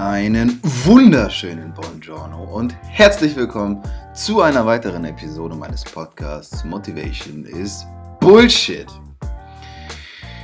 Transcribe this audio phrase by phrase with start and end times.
[0.00, 3.82] Einen wunderschönen Buongiorno und herzlich willkommen
[4.14, 7.84] zu einer weiteren Episode meines Podcasts Motivation is
[8.18, 8.86] Bullshit.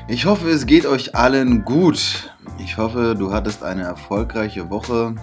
[0.08, 2.30] Ich hoffe, es geht euch allen gut.
[2.58, 5.14] Ich hoffe, du hattest eine erfolgreiche Woche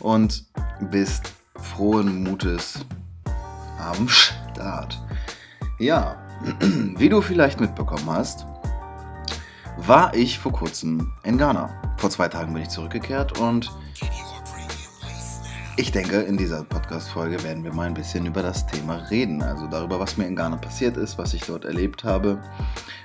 [0.00, 0.46] und
[0.90, 2.86] bist frohen Mutes
[3.78, 4.98] am Start.
[5.78, 6.16] Ja,
[6.96, 8.46] wie du vielleicht mitbekommen hast,
[9.76, 11.87] war ich vor kurzem in Ghana.
[11.98, 13.72] Vor zwei Tagen bin ich zurückgekehrt und
[15.76, 19.42] ich denke, in dieser Podcast-Folge werden wir mal ein bisschen über das Thema reden.
[19.42, 22.40] Also darüber, was mir in Ghana passiert ist, was ich dort erlebt habe,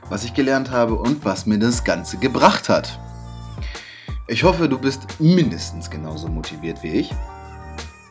[0.09, 2.99] was ich gelernt habe und was mir das Ganze gebracht hat.
[4.27, 7.11] Ich hoffe, du bist mindestens genauso motiviert wie ich.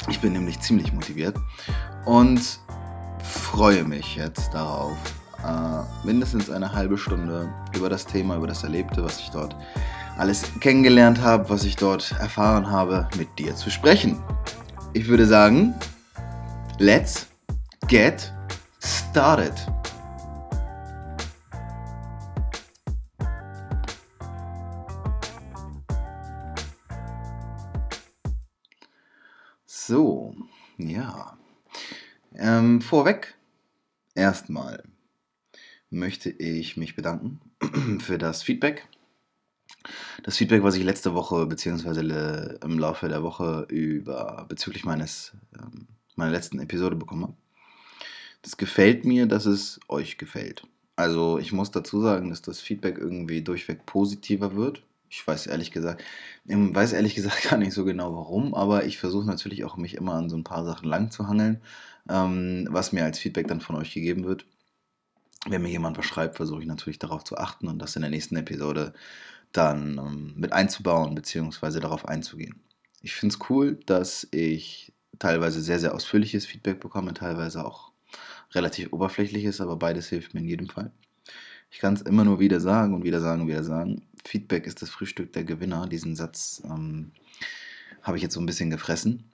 [0.09, 1.37] Ich bin nämlich ziemlich motiviert
[2.07, 2.41] und
[3.23, 4.97] freue mich jetzt darauf,
[5.45, 9.57] äh, mindestens eine halbe Stunde über das Thema, über das Erlebte, was ich dort
[10.23, 14.23] alles kennengelernt habe, was ich dort erfahren habe, mit dir zu sprechen.
[14.93, 15.75] Ich würde sagen,
[16.79, 17.27] let's
[17.89, 18.33] get
[18.81, 19.53] started.
[29.67, 30.37] So,
[30.79, 31.37] ja.
[32.37, 33.35] Ähm, vorweg,
[34.15, 34.85] erstmal
[35.91, 37.41] möchte ich mich bedanken
[37.99, 38.87] für das Feedback.
[40.23, 45.87] Das Feedback, was ich letzte Woche beziehungsweise im Laufe der Woche über bezüglich meines ähm,
[46.17, 47.37] meiner letzten Episode bekommen habe.
[48.43, 50.65] Das gefällt mir, dass es euch gefällt.
[50.97, 54.83] Also ich muss dazu sagen, dass das Feedback irgendwie durchweg positiver wird.
[55.09, 56.03] Ich weiß ehrlich gesagt,
[56.45, 59.95] ich weiß ehrlich gesagt gar nicht so genau warum, aber ich versuche natürlich auch mich
[59.95, 61.61] immer an so ein paar Sachen lang zu hangeln,
[62.09, 64.47] ähm, was mir als Feedback dann von euch gegeben wird
[65.49, 68.11] wenn mir jemand was schreibt, versuche ich natürlich darauf zu achten und das in der
[68.11, 68.93] nächsten Episode
[69.53, 71.81] dann ähm, mit einzubauen bzw.
[71.81, 72.57] darauf einzugehen.
[73.03, 77.93] Ich finde es cool, dass ich teilweise sehr, sehr ausführliches Feedback bekomme, teilweise auch
[78.53, 80.93] relativ oberflächliches, aber beides hilft mir in jedem Fall.
[81.71, 84.03] Ich kann es immer nur wieder sagen und wieder sagen und wieder sagen.
[84.25, 85.87] Feedback ist das Frühstück der Gewinner.
[85.87, 87.13] Diesen Satz ähm,
[88.03, 89.25] habe ich jetzt so ein bisschen gefressen.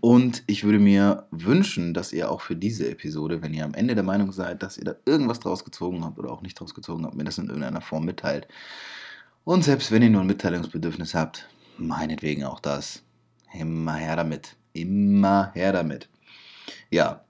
[0.00, 3.94] Und ich würde mir wünschen, dass ihr auch für diese Episode, wenn ihr am Ende
[3.94, 7.04] der Meinung seid, dass ihr da irgendwas draus gezogen habt oder auch nicht draus gezogen
[7.04, 8.48] habt, mir das in irgendeiner Form mitteilt.
[9.44, 13.02] Und selbst wenn ihr nur ein Mitteilungsbedürfnis habt, meinetwegen auch das.
[13.52, 14.56] Immer her damit.
[14.72, 16.08] Immer her damit.
[16.90, 17.24] Ja,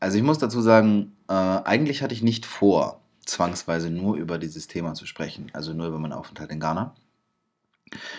[0.00, 4.66] also ich muss dazu sagen, äh, eigentlich hatte ich nicht vor, zwangsweise nur über dieses
[4.66, 6.94] Thema zu sprechen, also nur über meinen Aufenthalt in Ghana.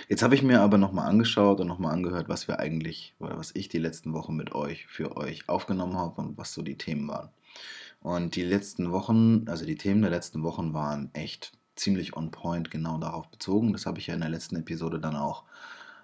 [0.08, 3.52] Jetzt habe ich mir aber nochmal angeschaut und nochmal angehört, was wir eigentlich oder was
[3.54, 7.08] ich die letzten Wochen mit euch für euch aufgenommen habe und was so die Themen
[7.08, 7.30] waren.
[8.02, 12.72] Und die letzten Wochen, also die Themen der letzten Wochen waren echt ziemlich on point
[12.72, 13.74] genau darauf bezogen.
[13.74, 15.44] Das habe ich ja in der letzten Episode dann auch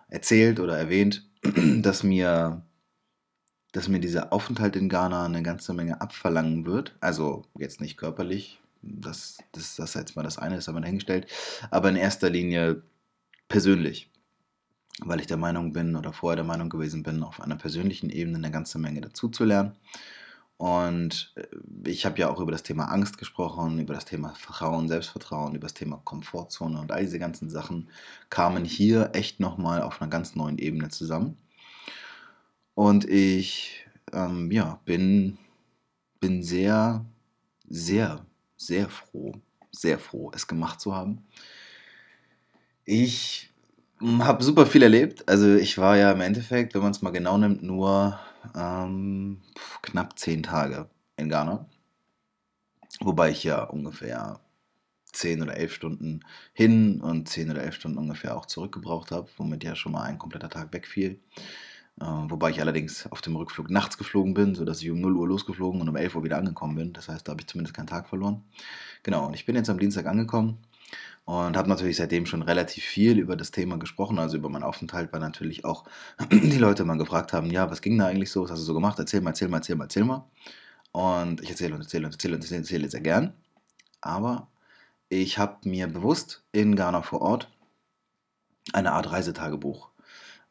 [0.09, 1.25] erzählt oder erwähnt,
[1.81, 2.61] dass mir,
[3.71, 6.95] dass mir dieser Aufenthalt in Ghana eine ganze Menge abverlangen wird.
[6.99, 11.27] Also jetzt nicht körperlich, das, das, das jetzt mal das eine ist aber dahingestellt,
[11.71, 12.83] aber in erster Linie
[13.53, 14.09] persönlich,
[15.03, 18.39] weil ich der Meinung bin oder vorher der Meinung gewesen bin, auf einer persönlichen Ebene
[18.39, 19.77] eine ganze Menge dazu zu lernen.
[20.57, 21.45] Und äh,
[21.87, 25.67] ich habe ja auch über das Thema Angst gesprochen, über das Thema Vertrauen, Selbstvertrauen, über
[25.67, 27.89] das Thema Komfortzone und all diese ganzen Sachen
[28.31, 31.37] kamen hier echt nochmal auf einer ganz neuen Ebene zusammen.
[32.73, 35.37] Und ich ähm, ja, bin,
[36.19, 37.05] bin sehr,
[37.69, 38.25] sehr,
[38.57, 39.33] sehr froh,
[39.69, 41.23] sehr froh, es gemacht zu haben.
[42.85, 43.49] Ich
[44.01, 45.27] habe super viel erlebt.
[45.27, 48.19] Also ich war ja im Endeffekt, wenn man es mal genau nimmt, nur
[48.55, 49.41] ähm,
[49.81, 51.65] knapp zehn Tage in Ghana.
[52.99, 54.39] Wobei ich ja ungefähr
[55.05, 56.21] zehn oder elf Stunden
[56.53, 60.17] hin und zehn oder elf Stunden ungefähr auch zurückgebraucht habe, womit ja schon mal ein
[60.17, 61.19] kompletter Tag wegfiel.
[62.01, 65.27] Äh, wobei ich allerdings auf dem Rückflug nachts geflogen bin, sodass ich um 0 Uhr
[65.27, 66.93] losgeflogen und um 11 Uhr wieder angekommen bin.
[66.93, 68.43] Das heißt, da habe ich zumindest keinen Tag verloren.
[69.03, 70.57] Genau, und ich bin jetzt am Dienstag angekommen
[71.25, 75.13] und habe natürlich seitdem schon relativ viel über das Thema gesprochen, also über meinen Aufenthalt,
[75.13, 75.85] weil natürlich auch
[76.31, 78.73] die Leute mal gefragt haben, ja, was ging da eigentlich so, was hast du so
[78.73, 80.25] gemacht, erzähl mal, erzähl mal, erzähl mal, erzähl mal.
[80.91, 83.33] Und ich erzähle und erzähle und erzähle und erzähle, erzähle sehr gern.
[84.01, 84.47] Aber
[85.09, 87.49] ich habe mir bewusst in Ghana vor Ort
[88.73, 89.89] eine Art Reisetagebuch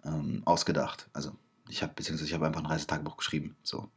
[0.04, 1.08] ähm, ausgedacht.
[1.12, 1.32] Also
[1.68, 3.56] ich habe, beziehungsweise ich habe einfach ein Reisetagebuch geschrieben.
[3.62, 3.88] So.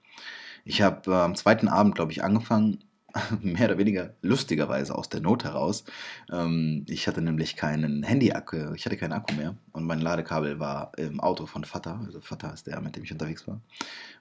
[0.64, 2.84] Ich habe äh, am zweiten Abend, glaube ich, angefangen,
[3.42, 5.86] mehr oder weniger lustigerweise aus der Not heraus.
[6.32, 10.92] Ähm, ich hatte nämlich keinen Handy-Akku, ich hatte keinen Akku mehr und mein Ladekabel war
[10.98, 13.62] im Auto von Vater, also Vater ist der, mit dem ich unterwegs war.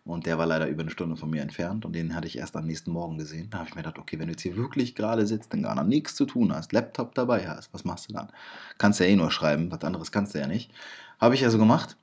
[0.04, 2.56] Und der war leider über eine Stunde von mir entfernt und den hatte ich erst
[2.56, 3.48] am nächsten Morgen gesehen.
[3.50, 5.82] Da habe ich mir gedacht, okay, wenn du jetzt hier wirklich gerade sitzt, in Ghana
[5.82, 8.30] nichts zu tun hast, Laptop dabei hast, was machst du dann?
[8.78, 10.70] Kannst ja eh nur schreiben, was anderes kannst du ja nicht.
[11.18, 11.96] Habe ich also gemacht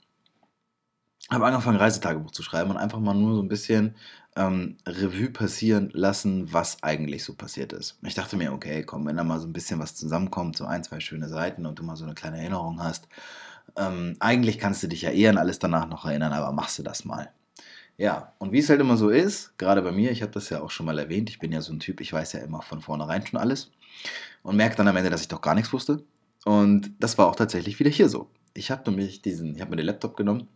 [1.32, 3.96] habe angefangen, Reisetagebuch zu schreiben und einfach mal nur so ein bisschen
[4.36, 7.98] ähm, Revue passieren lassen, was eigentlich so passiert ist.
[8.04, 10.83] Ich dachte mir, okay, komm, wenn da mal so ein bisschen was zusammenkommt, so ein,
[10.83, 13.07] zwei schöne Seiten und du mal so eine kleine Erinnerung hast,
[13.75, 16.83] ähm, eigentlich kannst du dich ja eher an alles danach noch erinnern, aber machst du
[16.83, 17.30] das mal.
[17.98, 20.62] Ja, und wie es halt immer so ist, gerade bei mir, ich habe das ja
[20.62, 22.81] auch schon mal erwähnt, ich bin ja so ein Typ, ich weiß ja immer von
[22.81, 23.72] vornherein schon alles
[24.44, 26.04] und merke dann am Ende, dass ich doch gar nichts wusste.
[26.45, 28.30] Und das war auch tatsächlich wieder hier so.
[28.54, 30.48] Ich habe nämlich diesen, ich habe mir den Laptop genommen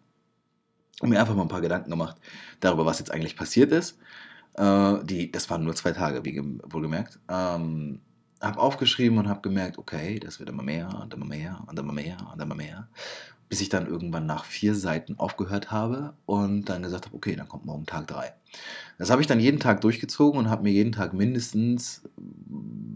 [1.02, 2.18] und mir einfach mal ein paar Gedanken gemacht
[2.60, 3.98] darüber, was jetzt eigentlich passiert ist.
[4.54, 7.20] Äh, die, das waren nur zwei Tage, wie wohlgemerkt.
[7.30, 8.02] Ähm,
[8.42, 11.94] habe aufgeschrieben und habe gemerkt, okay, das wird immer mehr und immer mehr und immer
[11.94, 12.88] mehr und immer mehr.
[13.48, 17.48] Bis ich dann irgendwann nach vier Seiten aufgehört habe und dann gesagt habe, okay, dann
[17.48, 18.34] kommt morgen Tag drei.
[18.98, 22.04] Das habe ich dann jeden Tag durchgezogen und habe mir jeden Tag mindestens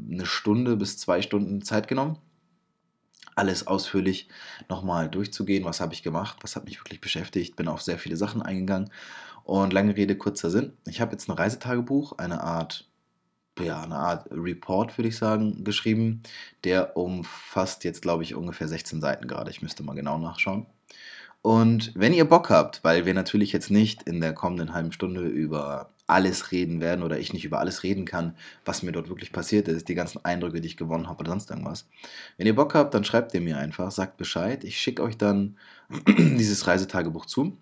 [0.10, 2.18] eine Stunde bis zwei Stunden Zeit genommen
[3.40, 4.28] alles ausführlich
[4.68, 5.66] nochmal durchzugehen.
[5.66, 6.38] Was habe ich gemacht?
[6.42, 7.56] Was hat mich wirklich beschäftigt?
[7.56, 8.92] Bin auf sehr viele Sachen eingegangen.
[9.44, 10.74] Und lange Rede, kurzer Sinn.
[10.86, 12.88] Ich habe jetzt ein Reisetagebuch, eine Art,
[13.60, 16.22] ja, eine Art Report, würde ich sagen, geschrieben.
[16.66, 19.50] Der umfasst jetzt, glaube ich, ungefähr 16 Seiten gerade.
[19.50, 20.68] Ich müsste mal genau nachschauen.
[21.42, 25.22] Und wenn ihr Bock habt, weil wir natürlich jetzt nicht in der kommenden halben Stunde
[25.22, 28.36] über alles reden werden oder ich nicht über alles reden kann,
[28.66, 31.50] was mir dort wirklich passiert ist, die ganzen Eindrücke, die ich gewonnen habe oder sonst
[31.50, 31.88] irgendwas.
[32.38, 34.64] Wenn ihr Bock habt, dann schreibt ihr mir einfach, sagt Bescheid.
[34.64, 35.58] Ich schicke euch dann
[36.08, 37.58] dieses Reisetagebuch zu.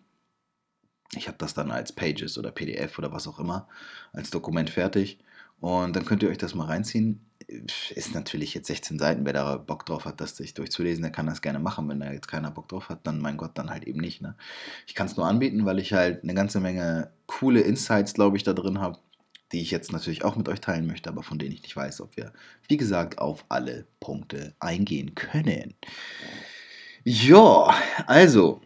[1.15, 3.67] Ich habe das dann als Pages oder PDF oder was auch immer
[4.13, 5.19] als Dokument fertig.
[5.59, 7.26] Und dann könnt ihr euch das mal reinziehen.
[7.47, 9.25] Ist natürlich jetzt 16 Seiten.
[9.25, 11.87] Wer da Bock drauf hat, das sich durchzulesen, der kann das gerne machen.
[11.87, 14.21] Wenn da jetzt keiner Bock drauf hat, dann mein Gott, dann halt eben nicht.
[14.21, 14.35] Ne?
[14.85, 18.43] Ich kann es nur anbieten, weil ich halt eine ganze Menge coole Insights, glaube ich,
[18.43, 18.99] da drin habe,
[19.53, 22.01] die ich jetzt natürlich auch mit euch teilen möchte, aber von denen ich nicht weiß,
[22.01, 22.33] ob wir,
[22.67, 25.73] wie gesagt, auf alle Punkte eingehen können.
[27.05, 27.73] Ja,
[28.07, 28.59] also,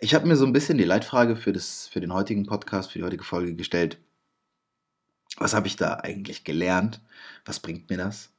[0.00, 3.00] ich habe mir so ein bisschen die Leitfrage für, das, für den heutigen Podcast, für
[3.00, 3.98] die heutige Folge gestellt
[5.38, 7.00] was habe ich da eigentlich gelernt?
[7.44, 8.30] Was bringt mir das?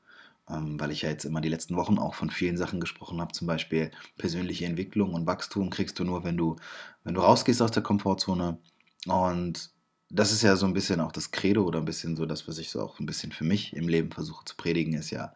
[0.50, 3.34] Ähm, weil ich ja jetzt immer die letzten Wochen auch von vielen Sachen gesprochen habe,
[3.34, 6.56] zum Beispiel persönliche Entwicklung und Wachstum kriegst du nur, wenn du,
[7.04, 8.58] wenn du rausgehst aus der Komfortzone.
[9.06, 9.72] Und
[10.10, 12.58] das ist ja so ein bisschen auch das Credo oder ein bisschen so das, was
[12.58, 15.34] ich so auch ein bisschen für mich im Leben versuche zu predigen, ist ja,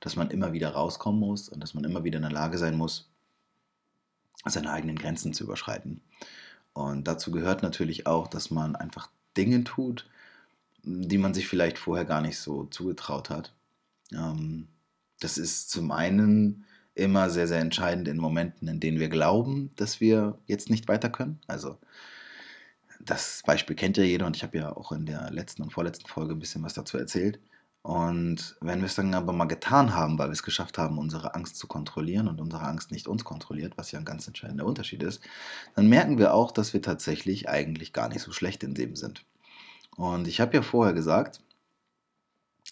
[0.00, 2.76] dass man immer wieder rauskommen muss und dass man immer wieder in der Lage sein
[2.76, 3.08] muss,
[4.44, 6.00] seine eigenen Grenzen zu überschreiten.
[6.72, 10.06] Und dazu gehört natürlich auch, dass man einfach Dinge tut,
[10.86, 13.52] die man sich vielleicht vorher gar nicht so zugetraut hat.
[14.12, 14.68] Ähm,
[15.20, 20.00] das ist zum einen immer sehr, sehr entscheidend in Momenten, in denen wir glauben, dass
[20.00, 21.40] wir jetzt nicht weiter können.
[21.46, 21.78] Also
[23.00, 26.08] das Beispiel kennt ja jeder und ich habe ja auch in der letzten und vorletzten
[26.08, 27.40] Folge ein bisschen was dazu erzählt.
[27.82, 31.34] Und wenn wir es dann aber mal getan haben, weil wir es geschafft haben, unsere
[31.34, 35.02] Angst zu kontrollieren und unsere Angst nicht uns kontrolliert, was ja ein ganz entscheidender Unterschied
[35.02, 35.22] ist,
[35.76, 39.24] dann merken wir auch, dass wir tatsächlich eigentlich gar nicht so schlecht in dem sind.
[39.96, 41.40] Und ich habe ja vorher gesagt,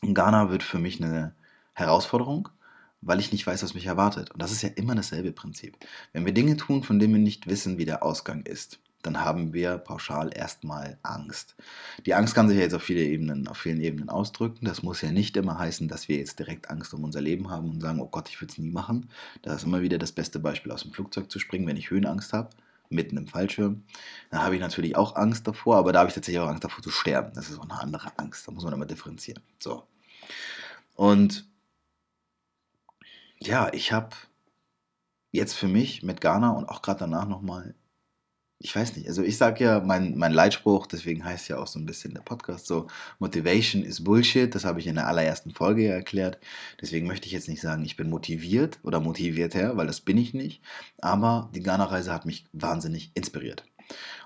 [0.03, 1.35] Ghana wird für mich eine
[1.73, 2.49] Herausforderung,
[3.01, 4.31] weil ich nicht weiß, was mich erwartet.
[4.31, 5.77] Und das ist ja immer dasselbe Prinzip.
[6.13, 9.53] Wenn wir Dinge tun, von denen wir nicht wissen, wie der Ausgang ist, dann haben
[9.53, 11.57] wir pauschal erstmal Angst.
[12.07, 14.65] Die Angst kann sich ja jetzt auf, viele Ebenen, auf vielen Ebenen ausdrücken.
[14.65, 17.71] Das muss ja nicht immer heißen, dass wir jetzt direkt Angst um unser Leben haben
[17.71, 19.11] und sagen, oh Gott, ich würde es nie machen.
[19.43, 22.33] Da ist immer wieder das beste Beispiel, aus dem Flugzeug zu springen, wenn ich Höhenangst
[22.33, 22.51] habe
[22.89, 23.85] mitten im Fallschirm.
[24.31, 26.83] Da habe ich natürlich auch Angst davor, aber da habe ich tatsächlich auch Angst davor
[26.83, 27.33] zu sterben.
[27.35, 28.47] Das ist auch eine andere Angst.
[28.47, 29.43] Da muss man immer differenzieren.
[29.59, 29.87] So.
[30.95, 31.49] Und
[33.39, 34.17] ja, ich habe
[35.33, 37.75] jetzt für mich mit Ghana und auch gerade danach nochmal
[38.65, 41.79] ich weiß nicht, also ich sage ja, mein, mein Leitspruch, deswegen heißt ja auch so
[41.79, 42.87] ein bisschen der Podcast so,
[43.19, 46.39] Motivation is Bullshit, das habe ich in der allerersten Folge ja erklärt.
[46.81, 50.17] Deswegen möchte ich jetzt nicht sagen, ich bin motiviert oder motiviert her, weil das bin
[50.17, 50.63] ich nicht.
[51.03, 53.67] Aber die Ghana-Reise hat mich wahnsinnig inspiriert.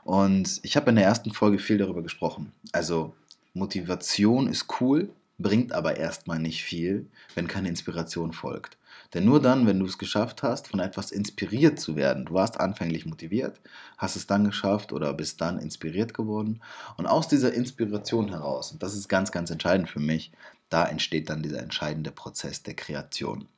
[0.04, 2.52] Und ich habe in der ersten Folge viel darüber gesprochen.
[2.70, 3.16] Also
[3.54, 8.77] Motivation ist cool, bringt aber erstmal nicht viel, wenn keine Inspiration folgt.
[9.14, 12.60] Denn nur dann, wenn du es geschafft hast, von etwas inspiriert zu werden, du warst
[12.60, 13.60] anfänglich motiviert,
[13.96, 16.60] hast es dann geschafft oder bist dann inspiriert geworden.
[16.96, 20.32] Und aus dieser Inspiration heraus, und das ist ganz, ganz entscheidend für mich,
[20.68, 23.48] da entsteht dann dieser entscheidende Prozess der Kreation.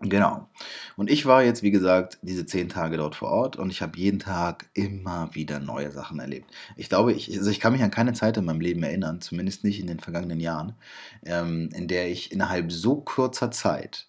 [0.00, 0.48] Genau.
[0.96, 3.98] Und ich war jetzt, wie gesagt, diese zehn Tage dort vor Ort und ich habe
[3.98, 6.48] jeden Tag immer wieder neue Sachen erlebt.
[6.76, 9.64] Ich glaube, ich, also ich kann mich an keine Zeit in meinem Leben erinnern, zumindest
[9.64, 10.76] nicht in den vergangenen Jahren,
[11.24, 14.07] ähm, in der ich innerhalb so kurzer Zeit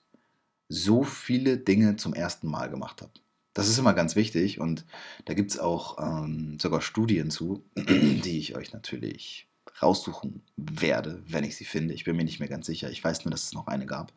[0.69, 3.11] so viele Dinge zum ersten Mal gemacht habe.
[3.53, 4.85] Das ist immer ganz wichtig und
[5.25, 9.47] da gibt es auch ähm, sogar Studien zu, die ich euch natürlich
[9.81, 11.93] raussuchen werde, wenn ich sie finde.
[11.93, 12.89] Ich bin mir nicht mehr ganz sicher.
[12.91, 14.13] Ich weiß nur, dass es noch eine gab,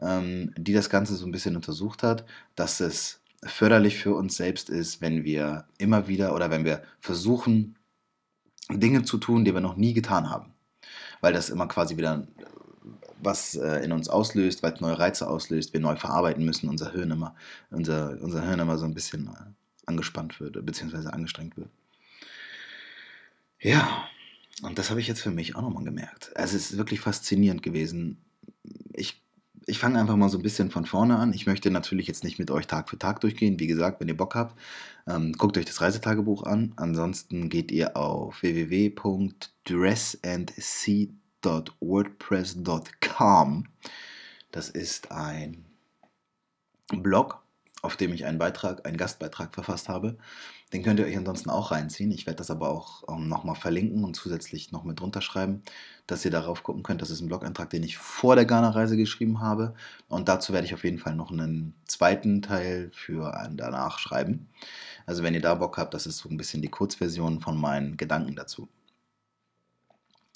[0.00, 2.24] ähm, die das Ganze so ein bisschen untersucht hat,
[2.56, 7.76] dass es förderlich für uns selbst ist, wenn wir immer wieder oder wenn wir versuchen,
[8.70, 10.52] Dinge zu tun, die wir noch nie getan haben.
[11.20, 12.26] Weil das immer quasi wieder
[13.22, 16.92] was äh, in uns auslöst, weil es neue Reize auslöst, wir neu verarbeiten müssen, unser
[16.92, 17.34] Hirn immer,
[17.70, 21.70] unser, unser Hirn immer so ein bisschen äh, angespannt wird, beziehungsweise angestrengt wird.
[23.60, 24.08] Ja,
[24.62, 26.36] und das habe ich jetzt für mich auch nochmal gemerkt.
[26.36, 28.18] Also es ist wirklich faszinierend gewesen.
[28.92, 29.22] Ich,
[29.66, 31.32] ich fange einfach mal so ein bisschen von vorne an.
[31.32, 33.58] Ich möchte natürlich jetzt nicht mit euch Tag für Tag durchgehen.
[33.60, 34.58] Wie gesagt, wenn ihr Bock habt,
[35.06, 36.72] ähm, guckt euch das Reisetagebuch an.
[36.76, 38.42] Ansonsten geht ihr auf
[41.42, 43.64] www.dressandsea.wordpress.com.
[44.50, 45.66] Das ist ein
[46.90, 47.42] Blog,
[47.82, 50.16] auf dem ich einen Beitrag, einen Gastbeitrag verfasst habe.
[50.72, 52.10] Den könnt ihr euch ansonsten auch reinziehen.
[52.10, 55.62] Ich werde das aber auch ähm, nochmal verlinken und zusätzlich noch mit drunter schreiben,
[56.06, 57.00] dass ihr darauf gucken könnt.
[57.00, 59.74] Das ist ein Blog-Eintrag, den ich vor der Ghana-Reise geschrieben habe.
[60.08, 64.48] Und dazu werde ich auf jeden Fall noch einen zweiten Teil für einen danach schreiben.
[65.06, 67.96] Also wenn ihr da Bock habt, das ist so ein bisschen die Kurzversion von meinen
[67.96, 68.68] Gedanken dazu.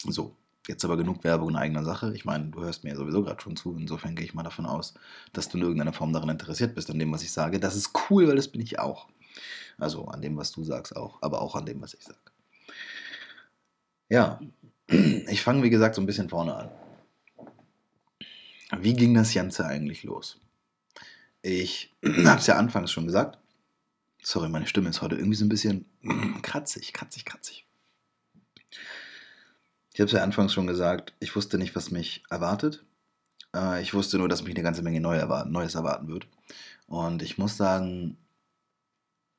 [0.05, 0.35] So,
[0.69, 2.15] Jetzt aber genug Werbung in eigener Sache.
[2.15, 3.77] Ich meine, du hörst mir sowieso gerade schon zu.
[3.77, 4.95] Insofern gehe ich mal davon aus,
[5.33, 7.59] dass du in irgendeiner Form daran interessiert bist, an dem, was ich sage.
[7.59, 9.09] Das ist cool, weil das bin ich auch.
[9.79, 12.19] Also an dem, was du sagst auch, aber auch an dem, was ich sage.
[14.09, 14.41] Ja,
[14.89, 16.71] ich fange wie gesagt so ein bisschen vorne an.
[18.79, 20.41] Wie ging das Ganze eigentlich los?
[21.43, 23.39] Ich habe es ja anfangs schon gesagt.
[24.23, 25.87] Sorry, meine Stimme ist heute irgendwie so ein bisschen
[26.43, 27.67] kratzig, kratzig, kratzig.
[29.95, 32.85] Ich habe es ja anfangs schon gesagt, ich wusste nicht, was mich erwartet.
[33.55, 36.27] Äh, ich wusste nur, dass mich eine ganze Menge Neues erwarten wird.
[36.87, 38.17] Und ich muss sagen,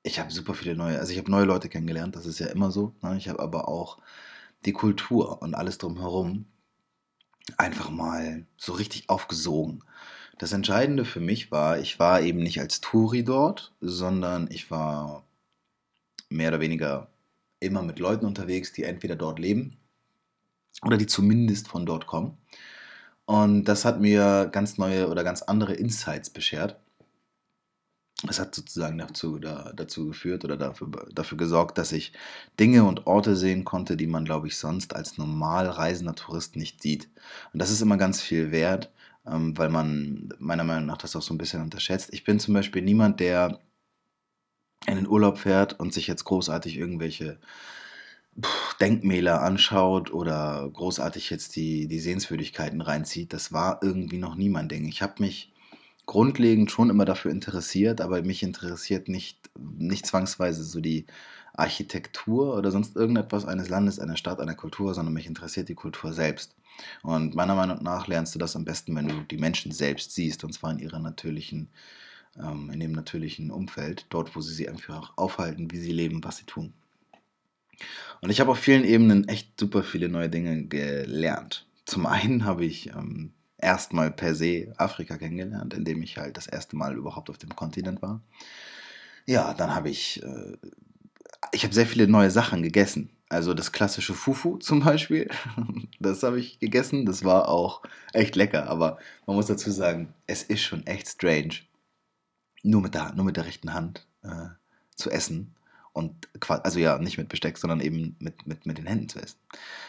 [0.04, 2.72] ich habe super viele neue, also ich habe neue Leute kennengelernt, das ist ja immer
[2.72, 2.94] so.
[3.02, 3.18] Ne?
[3.18, 4.00] Ich habe aber auch
[4.66, 6.46] die Kultur und alles drumherum
[7.58, 9.84] einfach mal so richtig aufgesogen.
[10.38, 15.24] Das Entscheidende für mich war, ich war eben nicht als Touri dort, sondern ich war
[16.30, 17.10] mehr oder weniger
[17.60, 19.78] immer mit Leuten unterwegs, die entweder dort leben
[20.82, 22.38] oder die zumindest von dort kommen.
[23.26, 26.80] Und das hat mir ganz neue oder ganz andere Insights beschert.
[28.26, 32.14] Das hat sozusagen dazu, da, dazu geführt oder dafür, dafür gesorgt, dass ich
[32.60, 36.82] Dinge und Orte sehen konnte, die man, glaube ich, sonst als normal reisender Tourist nicht
[36.82, 37.10] sieht.
[37.52, 38.92] Und das ist immer ganz viel wert,
[39.26, 42.14] ähm, weil man meiner Meinung nach das auch so ein bisschen unterschätzt.
[42.14, 43.60] Ich bin zum Beispiel niemand, der
[44.86, 47.40] in den Urlaub fährt und sich jetzt großartig irgendwelche
[48.80, 54.70] Denkmäler anschaut oder großartig jetzt die, die Sehenswürdigkeiten reinzieht, das war irgendwie noch nie mein
[54.70, 54.88] Ding.
[54.88, 55.54] Ich habe mich
[56.06, 61.06] grundlegend schon immer dafür interessiert, aber mich interessiert nicht, nicht zwangsweise so die
[61.54, 66.12] Architektur oder sonst irgendetwas eines Landes, einer Stadt, einer Kultur, sondern mich interessiert die Kultur
[66.12, 66.56] selbst.
[67.04, 70.44] Und meiner Meinung nach lernst du das am besten, wenn du die Menschen selbst siehst,
[70.44, 71.70] und zwar in ihrer natürlichen,
[72.38, 76.38] ähm, in dem natürlichen Umfeld, dort, wo sie sich einfach aufhalten, wie sie leben, was
[76.38, 76.74] sie tun.
[78.22, 81.66] Und ich habe auf vielen Ebenen echt super viele neue Dinge gelernt.
[81.86, 86.76] Zum einen habe ich ähm, erstmal per se Afrika kennengelernt, indem ich halt das erste
[86.76, 88.22] Mal überhaupt auf dem Kontinent war.
[89.26, 90.58] Ja, dann habe ich, äh,
[91.52, 93.10] ich habe sehr viele neue Sachen gegessen.
[93.30, 95.30] Also das klassische Fufu zum Beispiel,
[96.00, 97.06] das habe ich gegessen.
[97.06, 97.82] Das war auch
[98.14, 101.56] echt lecker, aber man muss dazu sagen, es ist schon echt strange,
[102.62, 104.48] nur mit der, nur mit der rechten Hand äh,
[104.96, 105.56] zu essen
[105.94, 109.38] und also ja, nicht mit Besteck, sondern eben mit, mit, mit den Händen zu essen.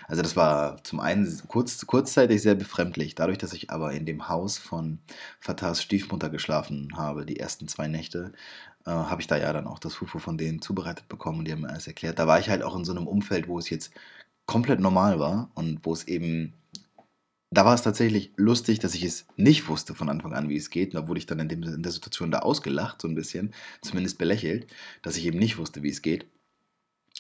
[0.07, 4.29] Also das war zum einen kurz, kurzzeitig sehr befremdlich, dadurch, dass ich aber in dem
[4.29, 4.99] Haus von
[5.41, 8.33] Fatahs Stiefmutter geschlafen habe, die ersten zwei Nächte,
[8.87, 11.53] äh, habe ich da ja dann auch das Fufu von denen zubereitet bekommen und die
[11.53, 12.19] haben mir alles erklärt.
[12.19, 13.93] Da war ich halt auch in so einem Umfeld, wo es jetzt
[14.47, 16.53] komplett normal war und wo es eben
[17.57, 20.71] da war es tatsächlich lustig, dass ich es nicht wusste von Anfang an, wie es
[20.71, 20.95] geht.
[20.95, 24.19] Da wurde ich dann in, dem, in der Situation da ausgelacht, so ein bisschen, zumindest
[24.19, 24.67] belächelt,
[25.03, 26.27] dass ich eben nicht wusste, wie es geht.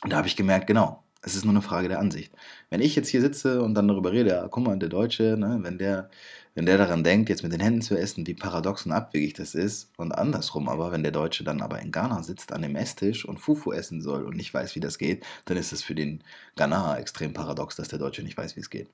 [0.02, 2.32] Und da habe ich gemerkt, genau, es ist nur eine Frage der Ansicht.
[2.68, 5.58] Wenn ich jetzt hier sitze und dann darüber rede, ja, guck mal, der Deutsche, ne,
[5.62, 6.10] wenn, der,
[6.54, 9.54] wenn der daran denkt, jetzt mit den Händen zu essen, wie paradox und abwegig das
[9.54, 13.24] ist, und andersrum aber, wenn der Deutsche dann aber in Ghana sitzt an dem Esstisch
[13.24, 16.22] und Fufu essen soll und nicht weiß, wie das geht, dann ist es für den
[16.56, 18.90] Ghana extrem paradox, dass der Deutsche nicht weiß, wie es geht.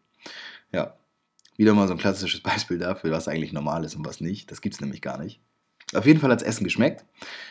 [0.73, 0.95] Ja,
[1.57, 4.51] Wieder mal so ein klassisches Beispiel dafür, was eigentlich normal ist und was nicht.
[4.51, 5.41] Das gibt es nämlich gar nicht.
[5.93, 7.05] Auf jeden Fall hat es Essen geschmeckt.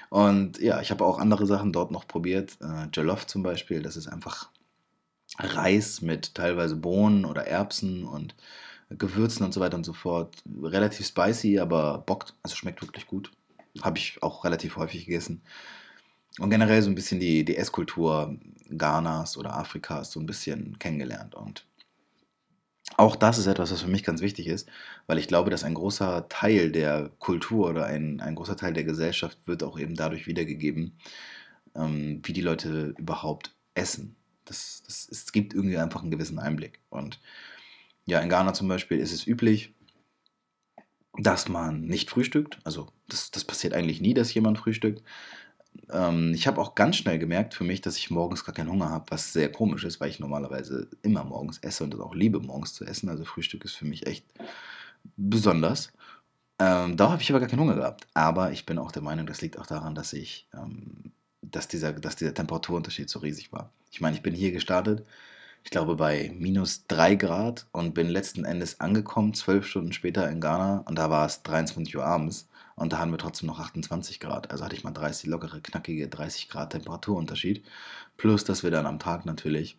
[0.09, 2.57] Und ja, ich habe auch andere Sachen dort noch probiert.
[2.61, 4.49] Äh, Jollof zum Beispiel, das ist einfach
[5.37, 8.35] Reis mit teilweise Bohnen oder Erbsen und
[8.89, 10.37] Gewürzen und so weiter und so fort.
[10.61, 13.31] Relativ spicy, aber bockt, also schmeckt wirklich gut.
[13.81, 15.41] Habe ich auch relativ häufig gegessen.
[16.39, 18.35] Und generell so ein bisschen die, die Esskultur
[18.69, 21.35] Ghanas oder Afrikas so ein bisschen kennengelernt.
[21.35, 21.65] Und
[22.97, 24.69] auch das ist etwas, was für mich ganz wichtig ist,
[25.07, 28.83] weil ich glaube, dass ein großer Teil der Kultur oder ein, ein großer Teil der
[28.83, 30.97] Gesellschaft wird auch eben dadurch wiedergegeben,
[31.75, 34.15] ähm, wie die Leute überhaupt essen.
[34.45, 36.79] Das, das, es gibt irgendwie einfach einen gewissen Einblick.
[36.89, 37.19] Und
[38.05, 39.73] ja, in Ghana zum Beispiel ist es üblich,
[41.17, 42.59] dass man nicht frühstückt.
[42.63, 45.03] Also das, das passiert eigentlich nie, dass jemand frühstückt.
[45.89, 48.89] Ähm, ich habe auch ganz schnell gemerkt für mich, dass ich morgens gar keinen Hunger
[48.89, 52.39] habe, was sehr komisch ist, weil ich normalerweise immer morgens esse und das auch liebe,
[52.39, 53.09] morgens zu essen.
[53.09, 54.25] Also Frühstück ist für mich echt
[55.17, 55.91] besonders.
[56.59, 58.07] Ähm, da habe ich aber gar keinen Hunger gehabt.
[58.13, 61.11] Aber ich bin auch der Meinung, das liegt auch daran, dass ich, ähm,
[61.41, 63.71] dass, dieser, dass dieser Temperaturunterschied so riesig war.
[63.91, 65.05] Ich meine, ich bin hier gestartet
[65.63, 70.41] ich glaube, bei minus 3 Grad und bin letzten Endes angekommen, zwölf Stunden später in
[70.41, 72.48] Ghana und da war es 23 Uhr abends
[72.79, 74.51] und da haben wir trotzdem noch 28 Grad.
[74.51, 77.65] Also hatte ich mal 30 lockere, knackige 30 Grad Temperaturunterschied.
[78.17, 79.77] Plus, dass wir dann am Tag natürlich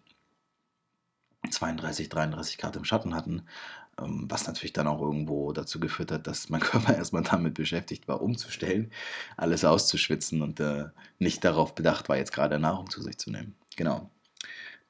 [1.50, 3.47] 32, 33 Grad im Schatten hatten,
[3.99, 8.07] ähm, was natürlich dann auch irgendwo dazu geführt hat, dass mein Körper erstmal damit beschäftigt
[8.07, 8.92] war, umzustellen,
[9.38, 10.88] alles auszuschwitzen und äh,
[11.19, 13.57] nicht darauf bedacht war, jetzt gerade Nahrung zu sich zu nehmen.
[13.76, 14.11] Genau.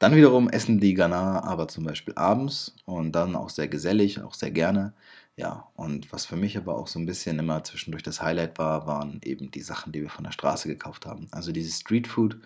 [0.00, 4.34] Dann wiederum essen die Ghana aber zum Beispiel abends und dann auch sehr gesellig, auch
[4.34, 4.94] sehr gerne.
[5.40, 8.86] Ja, und was für mich aber auch so ein bisschen immer zwischendurch das Highlight war,
[8.86, 11.28] waren eben die Sachen, die wir von der Straße gekauft haben.
[11.30, 12.36] Also dieses Streetfood.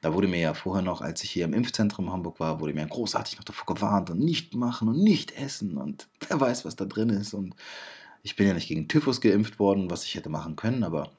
[0.00, 2.86] Da wurde mir ja vorher noch, als ich hier im Impfzentrum Hamburg war, wurde mir
[2.86, 6.84] großartig noch davor gewarnt und nicht machen und nicht essen und wer weiß, was da
[6.84, 7.34] drin ist.
[7.34, 7.56] Und
[8.22, 11.10] ich bin ja nicht gegen Typhus geimpft worden, was ich hätte machen können, aber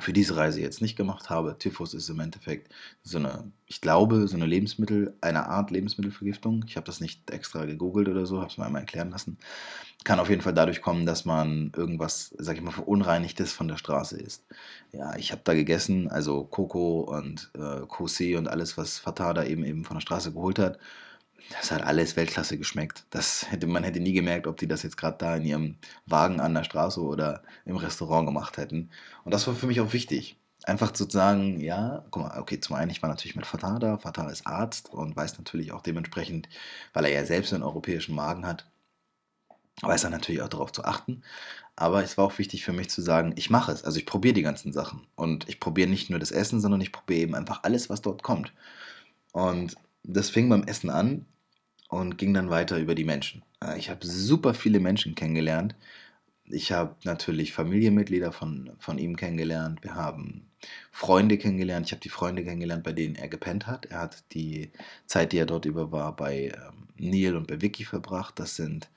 [0.00, 1.56] für diese Reise jetzt nicht gemacht habe.
[1.58, 2.72] Typhus ist im Endeffekt
[3.02, 6.64] so eine, ich glaube, so eine Lebensmittel, eine Art Lebensmittelvergiftung.
[6.66, 9.36] Ich habe das nicht extra gegoogelt oder so, habe es mir einmal erklären lassen.
[10.04, 13.76] Kann auf jeden Fall dadurch kommen, dass man irgendwas, sag ich mal, verunreinigtes von der
[13.76, 14.46] Straße isst.
[14.92, 19.44] Ja, ich habe da gegessen, also Coco und äh, Kosé und alles, was Fatah da
[19.44, 20.78] eben eben von der Straße geholt hat.
[21.50, 23.04] Das hat alles Weltklasse geschmeckt.
[23.10, 25.76] Das hätte, man hätte nie gemerkt, ob die das jetzt gerade da in ihrem
[26.06, 28.90] Wagen an der Straße oder im Restaurant gemacht hätten.
[29.24, 30.38] Und das war für mich auch wichtig.
[30.64, 33.98] Einfach zu sagen, ja, guck mal, okay, zum einen, ich war natürlich mit Fatah da.
[33.98, 36.48] Fatah ist Arzt und weiß natürlich auch dementsprechend,
[36.92, 38.70] weil er ja selbst einen europäischen Magen hat,
[39.80, 41.22] weiß er natürlich auch darauf zu achten.
[41.76, 43.84] Aber es war auch wichtig für mich zu sagen, ich mache es.
[43.84, 45.06] Also ich probiere die ganzen Sachen.
[45.16, 48.22] Und ich probiere nicht nur das Essen, sondern ich probiere eben einfach alles, was dort
[48.22, 48.52] kommt.
[49.32, 51.26] Und das fing beim Essen an
[51.88, 53.42] und ging dann weiter über die Menschen.
[53.62, 55.74] Äh, ich habe super viele Menschen kennengelernt.
[56.44, 59.82] Ich habe natürlich Familienmitglieder von, von ihm kennengelernt.
[59.82, 60.50] Wir haben
[60.90, 61.86] Freunde kennengelernt.
[61.86, 63.86] Ich habe die Freunde kennengelernt, bei denen er gepennt hat.
[63.86, 64.70] Er hat die
[65.06, 68.38] Zeit, die er dort über war, bei ähm, Neil und bei Vicky verbracht.
[68.38, 68.90] Das sind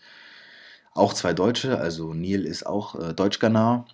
[0.94, 1.78] auch zwei Deutsche.
[1.80, 3.86] Also Neil ist auch äh, Deutsch-Ghana,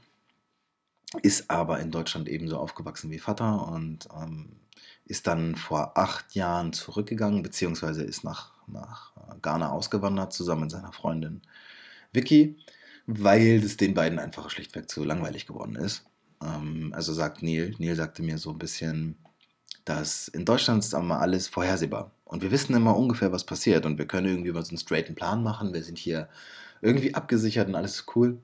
[1.21, 4.55] ist aber in Deutschland ebenso aufgewachsen wie Vater und ähm,
[5.11, 10.71] ist dann vor acht Jahren zurückgegangen, beziehungsweise ist nach, nach äh, Ghana ausgewandert, zusammen mit
[10.71, 11.41] seiner Freundin
[12.13, 12.57] Vicky,
[13.07, 16.05] weil es den beiden einfach schlichtweg zu langweilig geworden ist.
[16.41, 19.17] Ähm, also sagt Neil, Neil sagte mir so ein bisschen,
[19.83, 22.11] dass in Deutschland ist immer alles vorhersehbar.
[22.23, 23.85] Und wir wissen immer ungefähr, was passiert.
[23.85, 25.73] Und wir können irgendwie mal so einen straighten Plan machen.
[25.73, 26.29] Wir sind hier
[26.81, 28.41] irgendwie abgesichert und alles ist cool.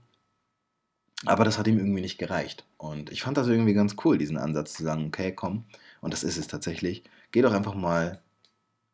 [1.26, 2.66] Aber das hat ihm irgendwie nicht gereicht.
[2.78, 5.66] Und ich fand das irgendwie ganz cool, diesen Ansatz zu sagen, okay, komm,
[6.02, 8.22] und das ist es tatsächlich, geh doch einfach mal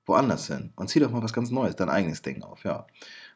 [0.06, 2.88] woanders hin und zieh doch mal was ganz Neues, dein eigenes Ding auf, ja.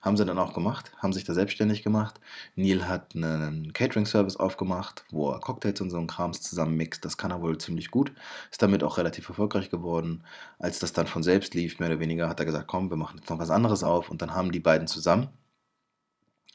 [0.01, 2.19] Haben sie dann auch gemacht, haben sich da selbstständig gemacht.
[2.55, 7.03] Neil hat einen Catering-Service aufgemacht, wo er Cocktails und so einen Krams zusammen mixt.
[7.03, 8.11] Das kann er wohl ziemlich gut.
[8.51, 10.23] Ist damit auch relativ erfolgreich geworden.
[10.59, 13.17] Als das dann von selbst lief, mehr oder weniger, hat er gesagt, komm, wir machen
[13.17, 14.11] jetzt noch was anderes auf.
[14.11, 15.29] Und dann haben die beiden zusammen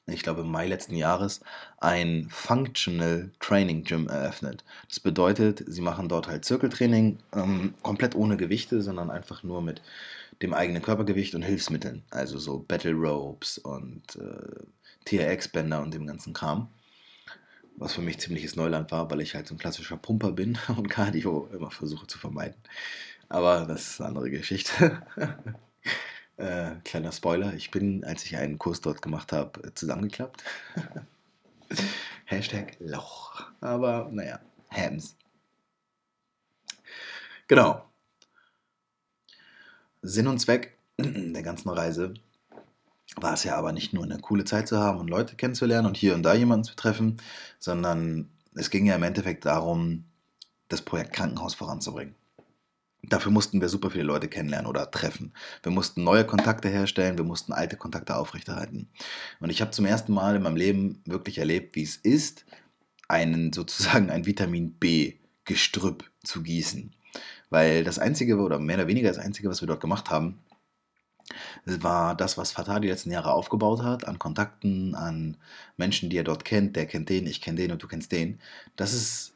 [0.06, 1.40] ich glaube im Mai letzten Jahres,
[1.78, 4.64] ein Functional Training Gym eröffnet.
[4.88, 9.80] Das bedeutet, sie machen dort halt Zirkeltraining, ähm, komplett ohne Gewichte, sondern einfach nur mit
[10.42, 12.02] dem eigenen Körpergewicht und Hilfsmitteln.
[12.10, 14.64] Also so Battle Ropes und äh,
[15.04, 16.68] TRX-Bänder und dem ganzen Kram.
[17.76, 20.88] Was für mich ziemliches Neuland war, weil ich halt so ein klassischer Pumper bin und
[20.88, 22.60] Cardio immer versuche zu vermeiden.
[23.28, 25.02] Aber das ist eine andere Geschichte.
[26.36, 30.42] Äh, kleiner Spoiler, ich bin, als ich einen Kurs dort gemacht habe, zusammengeklappt.
[32.24, 33.44] Hashtag Loch.
[33.60, 34.40] Aber naja,
[34.70, 35.16] Hams.
[37.48, 37.84] Genau.
[40.02, 42.14] Sinn und Zweck der ganzen Reise
[43.16, 45.96] war es ja aber nicht nur eine coole Zeit zu haben und Leute kennenzulernen und
[45.96, 47.18] hier und da jemanden zu treffen,
[47.58, 50.04] sondern es ging ja im Endeffekt darum,
[50.68, 52.14] das Projekt Krankenhaus voranzubringen.
[53.04, 55.32] Dafür mussten wir super viele Leute kennenlernen oder treffen.
[55.62, 58.88] Wir mussten neue Kontakte herstellen, wir mussten alte Kontakte aufrechterhalten.
[59.40, 62.44] Und ich habe zum ersten Mal in meinem Leben wirklich erlebt, wie es ist,
[63.08, 66.94] einen sozusagen ein Vitamin B Gestrüpp zu gießen.
[67.50, 70.38] Weil das Einzige oder mehr oder weniger das Einzige, was wir dort gemacht haben,
[71.64, 75.36] war das, was Fatah die letzten Jahre aufgebaut hat, an Kontakten, an
[75.76, 76.76] Menschen, die er dort kennt.
[76.76, 78.40] Der kennt den, ich kenne den und du kennst den.
[78.76, 79.34] Das ist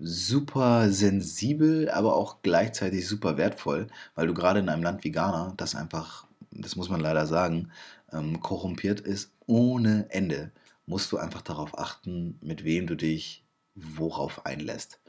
[0.00, 5.54] super sensibel, aber auch gleichzeitig super wertvoll, weil du gerade in einem Land wie Ghana,
[5.56, 7.70] das einfach, das muss man leider sagen,
[8.12, 10.52] ähm, korrumpiert ist ohne Ende,
[10.86, 15.00] musst du einfach darauf achten, mit wem du dich worauf einlässt.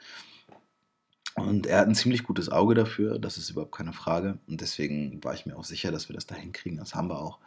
[1.36, 4.38] Und er hat ein ziemlich gutes Auge dafür, das ist überhaupt keine Frage.
[4.48, 6.78] Und deswegen war ich mir auch sicher, dass wir das da hinkriegen.
[6.78, 7.40] Das haben wir auch.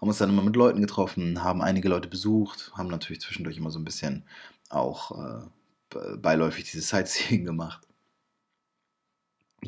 [0.00, 3.70] Haben uns dann immer mit Leuten getroffen, haben einige Leute besucht, haben natürlich zwischendurch immer
[3.70, 4.24] so ein bisschen
[4.70, 5.46] auch äh,
[6.18, 7.86] beiläufig dieses Sightseeing gemacht.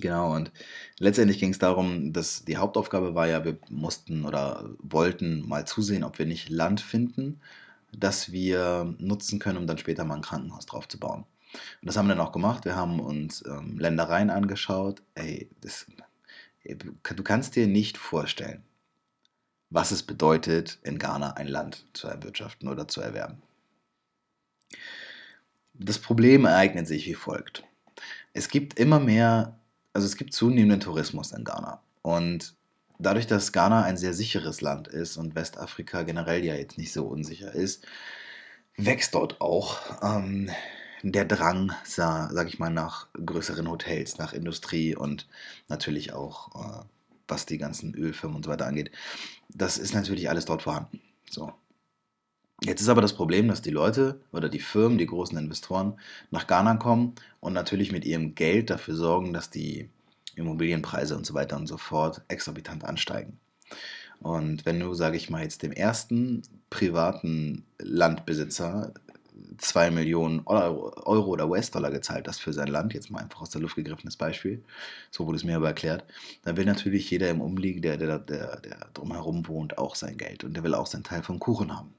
[0.00, 0.52] Genau, und
[0.98, 6.04] letztendlich ging es darum, dass die Hauptaufgabe war ja, wir mussten oder wollten mal zusehen,
[6.04, 7.40] ob wir nicht Land finden,
[7.92, 11.24] das wir nutzen können, um dann später mal ein Krankenhaus drauf zu bauen.
[11.80, 12.64] Und das haben wir dann auch gemacht.
[12.66, 15.02] Wir haben uns ähm, Ländereien angeschaut.
[15.14, 15.86] Ey, das,
[16.64, 18.64] du kannst dir nicht vorstellen,
[19.70, 23.42] was es bedeutet, in Ghana ein Land zu erwirtschaften oder zu erwerben.
[25.78, 27.64] Das Problem ereignet sich wie folgt.
[28.32, 29.58] Es gibt immer mehr,
[29.92, 31.80] also es gibt zunehmenden Tourismus in Ghana.
[32.02, 32.54] Und
[32.98, 37.06] dadurch, dass Ghana ein sehr sicheres Land ist und Westafrika generell ja jetzt nicht so
[37.06, 37.86] unsicher ist,
[38.76, 40.50] wächst dort auch ähm,
[41.02, 45.28] der Drang, sag ich mal, nach größeren Hotels, nach Industrie und
[45.68, 46.84] natürlich auch, äh,
[47.28, 48.90] was die ganzen Ölfirmen und so weiter angeht.
[49.48, 51.00] Das ist natürlich alles dort vorhanden.
[51.30, 51.52] So.
[52.64, 55.98] Jetzt ist aber das Problem, dass die Leute oder die Firmen, die großen Investoren
[56.30, 59.90] nach Ghana kommen und natürlich mit ihrem Geld dafür sorgen, dass die
[60.36, 63.38] Immobilienpreise und so weiter und so fort exorbitant ansteigen.
[64.20, 68.94] Und wenn du, sage ich mal, jetzt dem ersten privaten Landbesitzer
[69.58, 73.60] 2 Millionen Euro oder US-Dollar gezahlt hast für sein Land, jetzt mal einfach aus der
[73.60, 74.62] Luft gegriffenes Beispiel,
[75.10, 76.04] so wurde es mir aber erklärt,
[76.42, 80.44] dann will natürlich jeder im Umliegen, der, der, der, der drumherum wohnt, auch sein Geld
[80.44, 81.94] und der will auch seinen Teil vom Kuchen haben.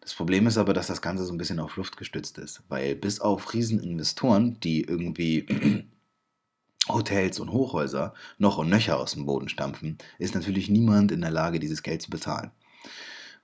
[0.00, 2.94] Das Problem ist aber, dass das Ganze so ein bisschen auf Luft gestützt ist, weil
[2.94, 5.46] bis auf Rieseninvestoren, die irgendwie
[6.88, 11.30] Hotels und Hochhäuser noch und nöcher aus dem Boden stampfen, ist natürlich niemand in der
[11.30, 12.52] Lage, dieses Geld zu bezahlen.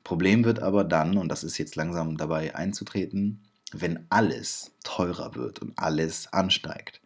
[0.05, 5.61] Problem wird aber dann, und das ist jetzt langsam dabei einzutreten, wenn alles teurer wird
[5.61, 7.01] und alles ansteigt.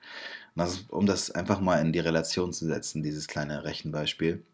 [0.55, 4.45] Das, um das einfach mal in die Relation zu setzen, dieses kleine Rechenbeispiel.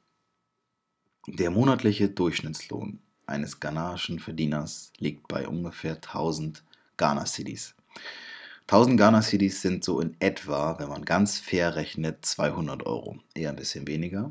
[1.29, 2.99] Der monatliche Durchschnittslohn
[3.33, 6.63] eines ghanaischen Verdieners liegt bei ungefähr 1000
[6.99, 7.75] Ghana-Cities.
[8.69, 13.19] 1000 Ghana-Cities sind so in etwa, wenn man ganz fair rechnet, 200 Euro.
[13.35, 14.31] Eher ein bisschen weniger.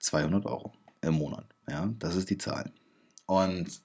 [0.00, 0.72] 200 Euro
[1.02, 1.46] im Monat.
[1.68, 2.72] Ja, das ist die Zahl.
[3.26, 3.80] Und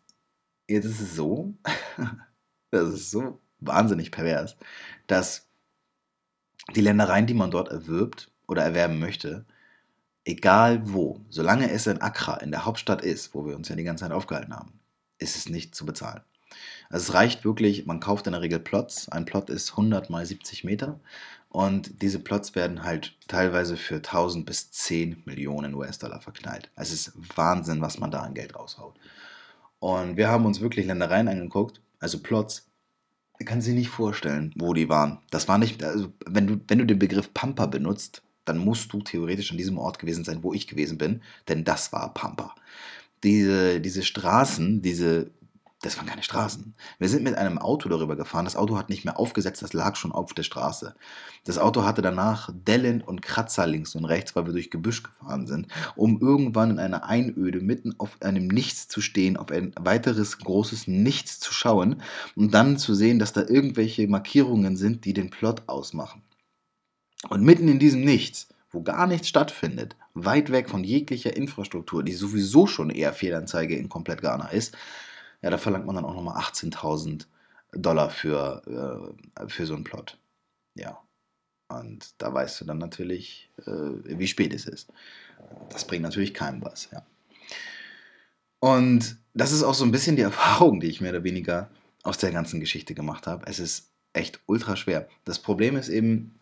[0.68, 1.54] jetzt ist es so,
[2.72, 4.56] das ist so wahnsinnig pervers,
[5.08, 5.48] dass
[6.76, 9.46] die Ländereien, die man dort erwirbt oder erwerben möchte,
[10.26, 13.84] egal wo, solange es in Accra, in der Hauptstadt ist, wo wir uns ja die
[13.84, 14.80] ganze Zeit aufgehalten haben,
[15.18, 16.22] ist es nicht zu bezahlen.
[16.90, 19.10] Also es reicht wirklich, man kauft in der Regel Plots.
[19.10, 21.00] Ein Plot ist 100 mal 70 Meter
[21.50, 26.70] und diese Plots werden halt teilweise für 1000 bis 10 Millionen US-Dollar verknallt.
[26.76, 28.96] Es ist Wahnsinn, was man da an Geld raushaut.
[29.80, 32.68] Und wir haben uns wirklich Ländereien angeguckt, also Plots.
[33.40, 35.20] Ich kann sich nicht vorstellen, wo die waren.
[35.32, 39.02] Das war nicht, also wenn du, wenn du den Begriff Pampa benutzt, dann musst du
[39.02, 42.54] theoretisch an diesem Ort gewesen sein, wo ich gewesen bin, denn das war Pampa.
[43.24, 45.32] Diese, diese Straßen, diese
[45.82, 46.76] das waren keine Straßen.
[47.00, 48.46] Wir sind mit einem Auto darüber gefahren.
[48.46, 50.94] Das Auto hat nicht mehr aufgesetzt, das lag schon auf der Straße.
[51.44, 55.48] Das Auto hatte danach Dellen und Kratzer links und rechts, weil wir durch Gebüsch gefahren
[55.48, 60.38] sind, um irgendwann in einer Einöde mitten auf einem Nichts zu stehen, auf ein weiteres
[60.38, 62.04] großes Nichts zu schauen
[62.36, 66.22] und dann zu sehen, dass da irgendwelche Markierungen sind, die den Plot ausmachen.
[67.30, 72.14] Und mitten in diesem Nichts, wo gar nichts stattfindet, weit weg von jeglicher Infrastruktur, die
[72.14, 74.76] sowieso schon eher Fehlanzeige in komplett Ghana ist,
[75.42, 77.26] ja, da verlangt man dann auch nochmal 18.000
[77.74, 80.18] Dollar für, äh, für so einen Plot.
[80.76, 81.00] Ja.
[81.70, 84.92] Und da weißt du dann natürlich, äh, wie spät es ist.
[85.70, 87.04] Das bringt natürlich keinem was, ja.
[88.60, 91.72] Und das ist auch so ein bisschen die Erfahrung, die ich mehr oder weniger
[92.04, 93.46] aus der ganzen Geschichte gemacht habe.
[93.48, 95.08] Es ist echt ultra schwer.
[95.24, 96.36] Das Problem ist eben,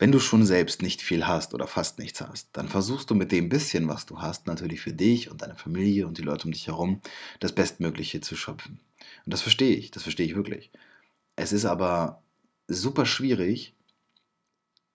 [0.00, 3.30] wenn du schon selbst nicht viel hast oder fast nichts hast, dann versuchst du mit
[3.32, 6.52] dem bisschen, was du hast, natürlich für dich und deine Familie und die Leute um
[6.52, 7.02] dich herum
[7.38, 8.80] das Bestmögliche zu schöpfen.
[9.26, 10.70] Und das verstehe ich, das verstehe ich wirklich.
[11.36, 12.22] Es ist aber
[12.66, 13.74] super schwierig,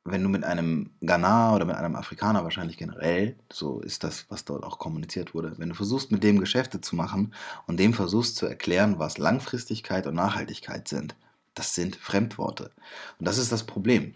[0.05, 4.43] wenn du mit einem Ghana oder mit einem Afrikaner wahrscheinlich generell, so ist das, was
[4.43, 7.31] dort auch kommuniziert wurde, wenn du versuchst, mit dem Geschäfte zu machen
[7.67, 11.15] und dem versuchst zu erklären, was Langfristigkeit und Nachhaltigkeit sind,
[11.53, 12.71] das sind Fremdworte.
[13.19, 14.15] Und das ist das Problem.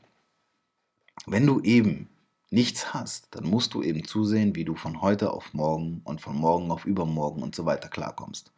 [1.25, 2.09] Wenn du eben
[2.49, 6.35] nichts hast, dann musst du eben zusehen, wie du von heute auf morgen und von
[6.35, 8.51] morgen auf übermorgen und so weiter klarkommst.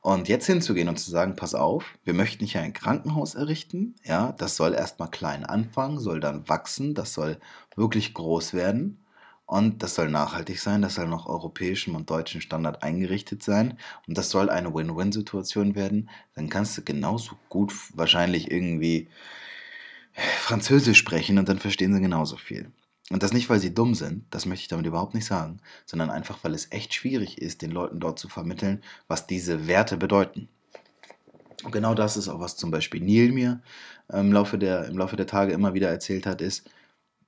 [0.00, 4.32] Und jetzt hinzugehen und zu sagen, pass auf, wir möchten hier ein Krankenhaus errichten, ja,
[4.32, 7.38] das soll erstmal klein anfangen, soll dann wachsen, das soll
[7.76, 9.04] wirklich groß werden
[9.46, 13.78] und das soll nachhaltig sein, das soll nach europäischem und deutschem Standard eingerichtet sein
[14.08, 19.08] und das soll eine Win-Win-Situation werden, dann kannst du genauso gut wahrscheinlich irgendwie
[20.14, 22.70] Französisch sprechen und dann verstehen sie genauso viel.
[23.10, 26.10] Und das nicht, weil sie dumm sind, das möchte ich damit überhaupt nicht sagen, sondern
[26.10, 30.48] einfach, weil es echt schwierig ist, den Leuten dort zu vermitteln, was diese Werte bedeuten.
[31.62, 33.60] Und genau das ist auch, was zum Beispiel Neil mir
[34.12, 36.68] im Laufe, der, im Laufe der Tage immer wieder erzählt hat, ist,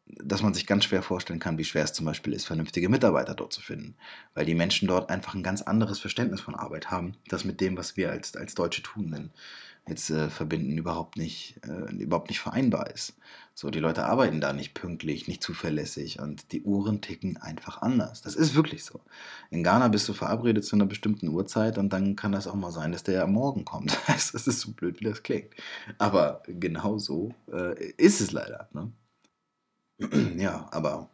[0.07, 3.35] dass man sich ganz schwer vorstellen kann, wie schwer es zum Beispiel ist, vernünftige Mitarbeiter
[3.35, 3.97] dort zu finden.
[4.35, 7.77] Weil die Menschen dort einfach ein ganz anderes Verständnis von Arbeit haben, das mit dem,
[7.77, 9.11] was wir als, als Deutsche tun.
[9.11, 9.31] Denn
[9.88, 13.14] jetzt äh, verbinden, überhaupt nicht, äh, überhaupt nicht vereinbar ist.
[13.55, 18.23] So, die Leute arbeiten da nicht pünktlich, nicht zuverlässig und die Uhren ticken einfach anders.
[18.23, 19.01] Das ist wirklich so.
[19.51, 22.73] In Ghana bist du verabredet zu einer bestimmten Uhrzeit und dann kann das auch mal
[22.73, 23.99] sein, dass der ja morgen kommt.
[24.07, 25.55] Das ist so blöd, wie das klingt.
[25.99, 28.68] Aber genau so äh, ist es leider.
[28.73, 28.92] Ne?
[30.37, 31.11] ja, aber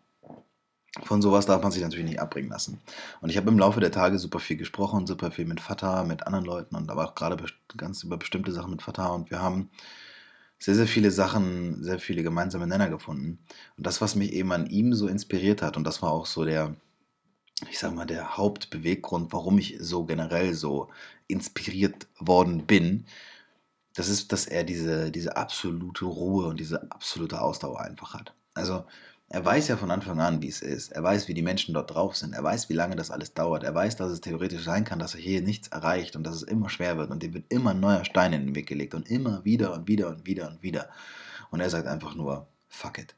[1.02, 2.80] von sowas darf man sich natürlich nicht abbringen lassen.
[3.20, 6.26] Und ich habe im Laufe der Tage super viel gesprochen, super viel mit Fatah, mit
[6.26, 7.36] anderen Leuten und aber auch gerade
[7.76, 9.70] ganz über bestimmte Sachen mit Fatah und wir haben
[10.58, 13.38] sehr, sehr viele Sachen, sehr viele gemeinsame Nenner gefunden.
[13.76, 16.44] Und das, was mich eben an ihm so inspiriert hat, und das war auch so
[16.44, 16.76] der,
[17.70, 20.90] ich sag mal, der Hauptbeweggrund, warum ich so generell so
[21.28, 23.06] inspiriert worden bin,
[23.94, 28.34] das ist, dass er diese, diese absolute Ruhe und diese absolute Ausdauer einfach hat.
[28.54, 28.84] Also
[29.32, 30.90] er weiß ja von Anfang an, wie es ist.
[30.90, 32.34] Er weiß, wie die Menschen dort drauf sind.
[32.34, 33.62] Er weiß, wie lange das alles dauert.
[33.62, 36.42] Er weiß, dass es theoretisch sein kann, dass er hier nichts erreicht und dass es
[36.42, 39.08] immer schwer wird und dem wird immer ein neuer Stein in den Weg gelegt und
[39.08, 40.90] immer wieder und wieder und wieder und wieder.
[41.52, 43.14] Und er sagt einfach nur, fuck it.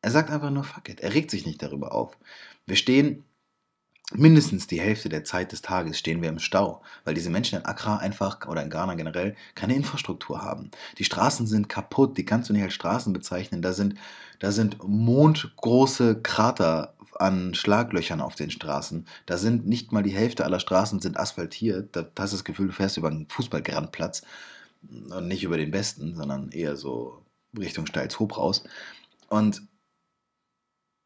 [0.00, 0.98] Er sagt einfach nur, fuck it.
[0.98, 2.18] Er regt sich nicht darüber auf.
[2.66, 3.24] Wir stehen
[4.14, 7.64] mindestens die Hälfte der Zeit des Tages stehen wir im Stau, weil diese Menschen in
[7.64, 10.70] Accra einfach oder in Ghana generell keine Infrastruktur haben.
[10.98, 13.62] Die Straßen sind kaputt, die kannst du nicht als Straßen bezeichnen.
[13.62, 13.94] Da sind,
[14.38, 19.06] da sind mondgroße Krater an Schlaglöchern auf den Straßen.
[19.26, 21.94] Da sind nicht mal die Hälfte aller Straßen sind asphaltiert.
[21.94, 24.22] Da hast du das Gefühl, du fährst über einen Fußballgrandplatz
[24.82, 27.24] und nicht über den besten, sondern eher so
[27.56, 28.64] Richtung Steilshoop raus.
[29.28, 29.62] Und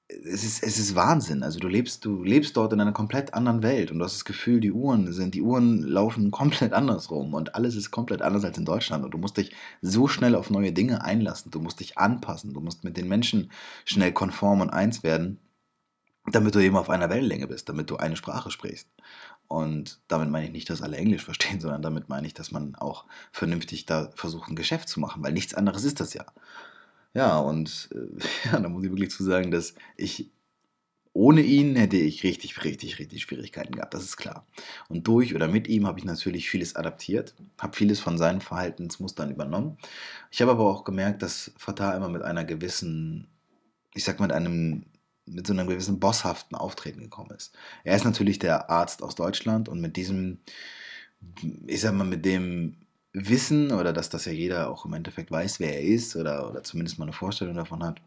[0.08, 1.42] es ist, es ist Wahnsinn.
[1.42, 4.24] Also du lebst, du lebst dort in einer komplett anderen Welt und du hast das
[4.24, 8.58] Gefühl, die Uhren sind, die Uhren laufen komplett andersrum und alles ist komplett anders als
[8.58, 11.98] in Deutschland und du musst dich so schnell auf neue Dinge einlassen, du musst dich
[11.98, 13.50] anpassen, du musst mit den Menschen
[13.84, 15.40] schnell konform und eins werden,
[16.26, 18.88] damit du eben auf einer Wellenlänge bist, damit du eine Sprache sprichst.
[19.48, 22.74] Und damit meine ich nicht, dass alle Englisch verstehen, sondern damit meine ich, dass man
[22.76, 26.26] auch vernünftig da versucht, ein Geschäft zu machen, weil nichts anderes ist das ja.
[27.16, 28.18] Ja, und äh,
[28.52, 30.30] ja, da muss ich wirklich zu sagen, dass ich
[31.14, 34.46] ohne ihn hätte ich richtig, richtig, richtig Schwierigkeiten gehabt, das ist klar.
[34.90, 39.30] Und durch oder mit ihm habe ich natürlich vieles adaptiert, habe vieles von seinen Verhaltensmustern
[39.30, 39.78] übernommen.
[40.30, 43.28] Ich habe aber auch gemerkt, dass Fatah immer mit einer gewissen,
[43.94, 44.84] ich sag mal, mit einem
[45.24, 47.52] mit so einem gewissen bosshaften Auftreten gekommen ist.
[47.82, 50.38] Er ist natürlich der Arzt aus Deutschland und mit diesem,
[51.66, 52.76] ich sag mal, mit dem
[53.16, 56.62] wissen oder dass das ja jeder auch im Endeffekt weiß, wer er ist oder, oder
[56.62, 58.00] zumindest mal eine Vorstellung davon hat,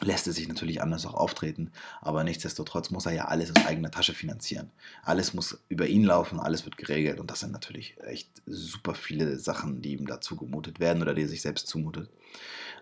[0.00, 1.70] lässt er sich natürlich anders auch auftreten.
[2.00, 4.72] Aber nichtsdestotrotz muss er ja alles aus eigener Tasche finanzieren.
[5.04, 9.38] Alles muss über ihn laufen, alles wird geregelt und das sind natürlich echt super viele
[9.38, 12.10] Sachen, die ihm dazu gemutet werden oder die er sich selbst zumutet.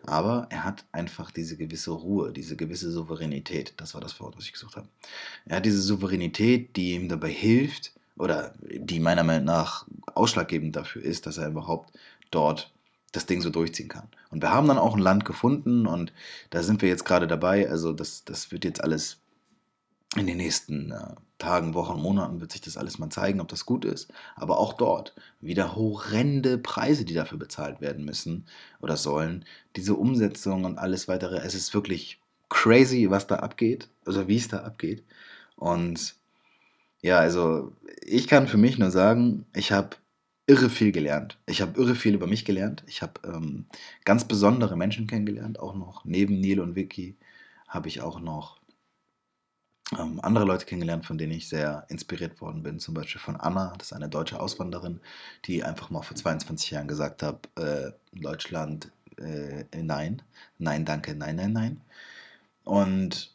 [0.05, 3.75] Aber er hat einfach diese gewisse Ruhe, diese gewisse Souveränität.
[3.77, 4.89] Das war das Wort, was ich gesucht habe.
[5.45, 11.03] Er hat diese Souveränität, die ihm dabei hilft, oder die meiner Meinung nach ausschlaggebend dafür
[11.03, 11.93] ist, dass er überhaupt
[12.31, 12.73] dort
[13.11, 14.07] das Ding so durchziehen kann.
[14.31, 16.13] Und wir haben dann auch ein Land gefunden und
[16.51, 17.69] da sind wir jetzt gerade dabei.
[17.69, 19.19] Also das, das wird jetzt alles
[20.17, 23.67] in den nächsten äh, Tagen, Wochen, Monaten wird sich das alles mal zeigen, ob das
[23.67, 24.13] gut ist.
[24.37, 28.47] Aber auch dort wieder horrende Preise, die dafür bezahlt werden müssen
[28.81, 29.45] oder sollen.
[29.75, 31.39] Diese Umsetzung und alles weitere.
[31.39, 35.03] Es ist wirklich crazy, was da abgeht, also wie es da abgeht.
[35.57, 36.22] Und
[37.03, 37.73] ja, also
[38.05, 39.97] ich kann für mich nur sagen, ich habe
[40.47, 41.39] irre viel gelernt.
[41.47, 42.85] Ich habe irre viel über mich gelernt.
[42.87, 43.67] Ich habe ähm,
[44.05, 47.17] ganz besondere Menschen kennengelernt, auch noch neben Neil und Vicky
[47.69, 48.61] habe ich auch noch
[49.99, 52.79] ähm, andere Leute kennengelernt, von denen ich sehr inspiriert worden bin.
[52.79, 55.01] Zum Beispiel von Anna, das ist eine deutsche Auswanderin,
[55.45, 60.23] die einfach mal vor 22 Jahren gesagt hat, äh, Deutschland, äh, nein,
[60.59, 61.81] nein, danke, nein, nein, nein.
[62.65, 63.32] Und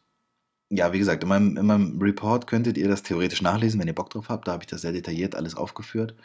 [0.69, 3.95] ja, wie gesagt, in meinem, in meinem Report könntet ihr das theoretisch nachlesen, wenn ihr
[3.95, 4.47] Bock drauf habt.
[4.47, 6.15] Da habe ich das sehr detailliert alles aufgeführt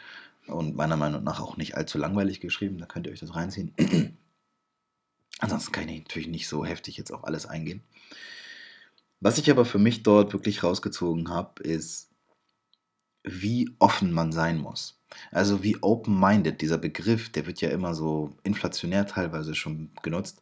[0.47, 2.77] und meiner Meinung nach auch nicht allzu langweilig geschrieben.
[2.77, 3.73] Da könnt ihr euch das reinziehen.
[5.39, 7.81] Ansonsten kann ich natürlich nicht so heftig jetzt auf alles eingehen.
[9.19, 12.09] Was ich aber für mich dort wirklich rausgezogen habe, ist,
[13.23, 14.99] wie offen man sein muss.
[15.31, 20.41] Also wie open-minded, dieser Begriff, der wird ja immer so inflationär teilweise schon genutzt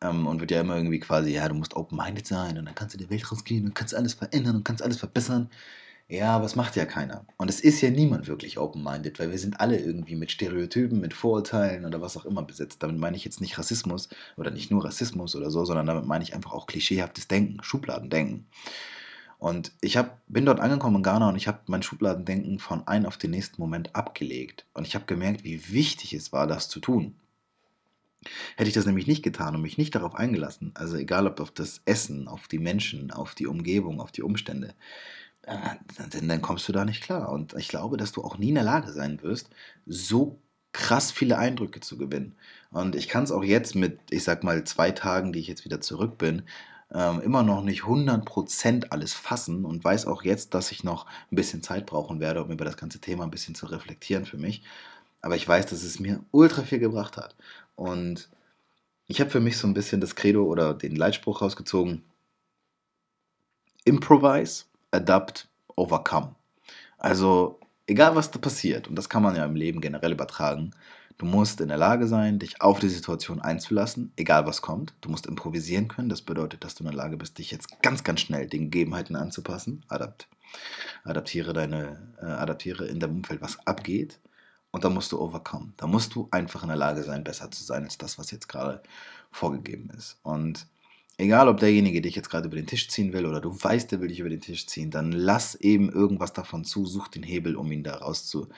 [0.00, 2.94] ähm, und wird ja immer irgendwie quasi, ja, du musst open-minded sein und dann kannst
[2.94, 5.50] du die Welt rausgehen und kannst alles verändern und kannst alles verbessern.
[6.08, 7.24] Ja, aber es macht ja keiner.
[7.38, 11.14] Und es ist ja niemand wirklich open-minded, weil wir sind alle irgendwie mit Stereotypen, mit
[11.14, 12.82] Vorurteilen oder was auch immer besetzt.
[12.82, 16.22] Damit meine ich jetzt nicht Rassismus oder nicht nur Rassismus oder so, sondern damit meine
[16.22, 18.46] ich einfach auch klischeehaftes Denken, Schubladendenken.
[19.38, 23.06] Und ich hab, bin dort angekommen in Ghana und ich habe mein Schubladendenken von einem
[23.06, 24.66] auf den nächsten Moment abgelegt.
[24.74, 27.14] Und ich habe gemerkt, wie wichtig es war, das zu tun.
[28.56, 31.50] Hätte ich das nämlich nicht getan und mich nicht darauf eingelassen, also egal ob auf
[31.50, 34.74] das Essen, auf die Menschen, auf die Umgebung, auf die Umstände,
[35.42, 35.56] äh,
[36.10, 37.30] dann, dann kommst du da nicht klar.
[37.30, 39.50] Und ich glaube, dass du auch nie in der Lage sein wirst,
[39.86, 40.40] so
[40.72, 42.36] krass viele Eindrücke zu gewinnen.
[42.70, 45.64] Und ich kann es auch jetzt mit, ich sag mal, zwei Tagen, die ich jetzt
[45.64, 46.42] wieder zurück bin,
[46.92, 51.36] ähm, immer noch nicht 100% alles fassen und weiß auch jetzt, dass ich noch ein
[51.36, 54.62] bisschen Zeit brauchen werde, um über das ganze Thema ein bisschen zu reflektieren für mich.
[55.24, 57.34] Aber ich weiß, dass es mir ultra viel gebracht hat.
[57.76, 58.28] Und
[59.06, 62.04] ich habe für mich so ein bisschen das Credo oder den Leitspruch rausgezogen.
[63.84, 66.34] Improvise, adapt, overcome.
[66.98, 70.72] Also egal was da passiert, und das kann man ja im Leben generell übertragen,
[71.16, 74.92] du musst in der Lage sein, dich auf die Situation einzulassen, egal was kommt.
[75.00, 78.04] Du musst improvisieren können, das bedeutet, dass du in der Lage bist, dich jetzt ganz,
[78.04, 79.86] ganz schnell den Gegebenheiten anzupassen.
[79.88, 80.28] Adapt,
[81.02, 84.20] adaptiere deine, äh, adaptiere in deinem Umfeld, was abgeht.
[84.74, 85.72] Und da musst du overcome.
[85.76, 88.48] Da musst du einfach in der Lage sein, besser zu sein als das, was jetzt
[88.48, 88.82] gerade
[89.30, 90.18] vorgegeben ist.
[90.24, 90.66] Und
[91.16, 94.00] egal ob derjenige dich jetzt gerade über den Tisch ziehen will oder du weißt, der
[94.00, 97.54] will dich über den Tisch ziehen, dann lass eben irgendwas davon zu, such den Hebel,
[97.54, 98.48] um ihn da rauszu,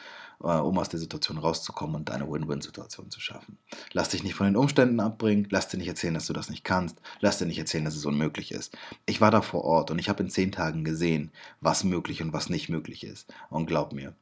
[0.43, 3.59] äh, um aus der Situation rauszukommen und eine Win-Win-Situation zu schaffen.
[3.93, 6.65] Lass dich nicht von den Umständen abbringen, lass dir nicht erzählen, dass du das nicht
[6.65, 8.75] kannst, lass dir nicht erzählen, dass es unmöglich ist.
[9.05, 12.33] Ich war da vor Ort und ich habe in zehn Tagen gesehen, was möglich und
[12.33, 13.31] was nicht möglich ist.
[13.51, 14.15] Und glaub mir,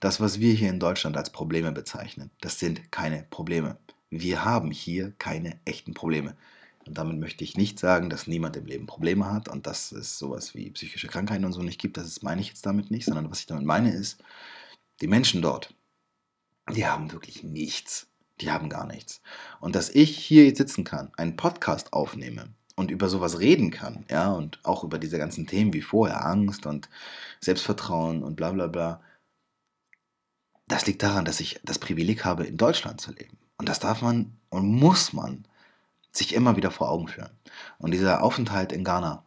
[0.00, 3.76] das, was wir hier in Deutschland als Probleme bezeichnen, das sind keine Probleme.
[4.10, 6.36] Wir haben hier keine echten Probleme.
[6.86, 10.18] Und damit möchte ich nicht sagen, dass niemand im Leben Probleme hat und dass es
[10.18, 11.96] sowas wie psychische Krankheiten und so nicht gibt.
[11.96, 14.22] Das meine ich jetzt damit nicht, sondern was ich damit meine ist,
[15.00, 15.74] die Menschen dort,
[16.74, 18.06] die haben wirklich nichts.
[18.40, 19.20] Die haben gar nichts.
[19.60, 24.06] Und dass ich hier jetzt sitzen kann, einen Podcast aufnehme und über sowas reden kann,
[24.10, 26.88] ja, und auch über diese ganzen Themen wie vorher, Angst und
[27.40, 29.02] Selbstvertrauen und bla bla bla,
[30.70, 33.36] das liegt daran, dass ich das Privileg habe, in Deutschland zu leben.
[33.58, 35.44] Und das darf man und muss man
[36.12, 37.30] sich immer wieder vor Augen führen.
[37.78, 39.24] Und dieser Aufenthalt in Ghana,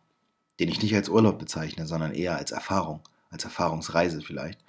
[0.59, 4.59] den ich nicht als Urlaub bezeichne, sondern eher als Erfahrung, als Erfahrungsreise vielleicht,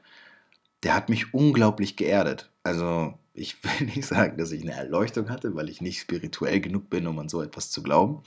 [0.83, 2.51] der hat mich unglaublich geerdet.
[2.63, 6.91] Also ich will nicht sagen, dass ich eine Erleuchtung hatte, weil ich nicht spirituell genug
[6.91, 8.23] bin, um an so etwas zu glauben.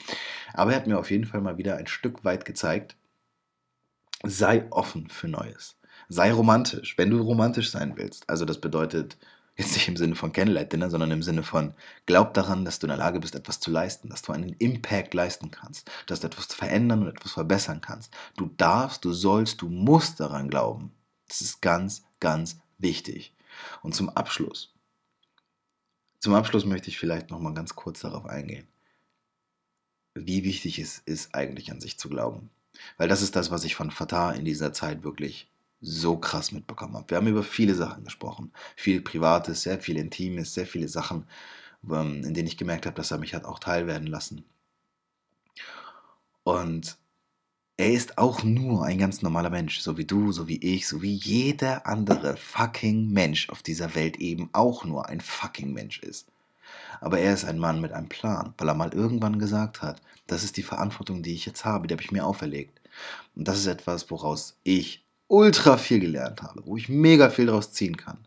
[0.53, 2.95] Aber er hat mir auf jeden Fall mal wieder ein Stück weit gezeigt,
[4.23, 5.76] sei offen für Neues.
[6.09, 8.29] Sei romantisch, wenn du romantisch sein willst.
[8.29, 9.17] Also das bedeutet,
[9.57, 11.73] Jetzt nicht im Sinne von Candlelight Dinner, sondern im Sinne von,
[12.05, 15.15] glaub daran, dass du in der Lage bist, etwas zu leisten, dass du einen Impact
[15.15, 18.13] leisten kannst, dass du etwas verändern und etwas verbessern kannst.
[18.35, 20.91] Du darfst, du sollst, du musst daran glauben.
[21.27, 23.33] Das ist ganz, ganz wichtig.
[23.81, 24.75] Und zum Abschluss,
[26.19, 28.67] zum Abschluss möchte ich vielleicht nochmal ganz kurz darauf eingehen,
[30.13, 32.51] wie wichtig es ist, eigentlich an sich zu glauben.
[32.97, 35.49] Weil das ist das, was ich von Fatah in dieser Zeit wirklich
[35.81, 37.09] so krass mitbekommen habe.
[37.09, 38.51] Wir haben über viele Sachen gesprochen.
[38.75, 41.25] Viel Privates, sehr viel Intimes, sehr viele Sachen,
[41.89, 44.43] ähm, in denen ich gemerkt habe, dass er mich hat auch teilwerden lassen.
[46.43, 46.97] Und
[47.77, 51.01] er ist auch nur ein ganz normaler Mensch, so wie du, so wie ich, so
[51.03, 56.27] wie jeder andere fucking Mensch auf dieser Welt eben auch nur ein fucking Mensch ist.
[57.01, 60.43] Aber er ist ein Mann mit einem Plan, weil er mal irgendwann gesagt hat, das
[60.43, 62.81] ist die Verantwortung, die ich jetzt habe, die habe ich mir auferlegt.
[63.35, 67.71] Und das ist etwas, woraus ich ultra viel gelernt habe, wo ich mega viel daraus
[67.71, 68.17] ziehen kann.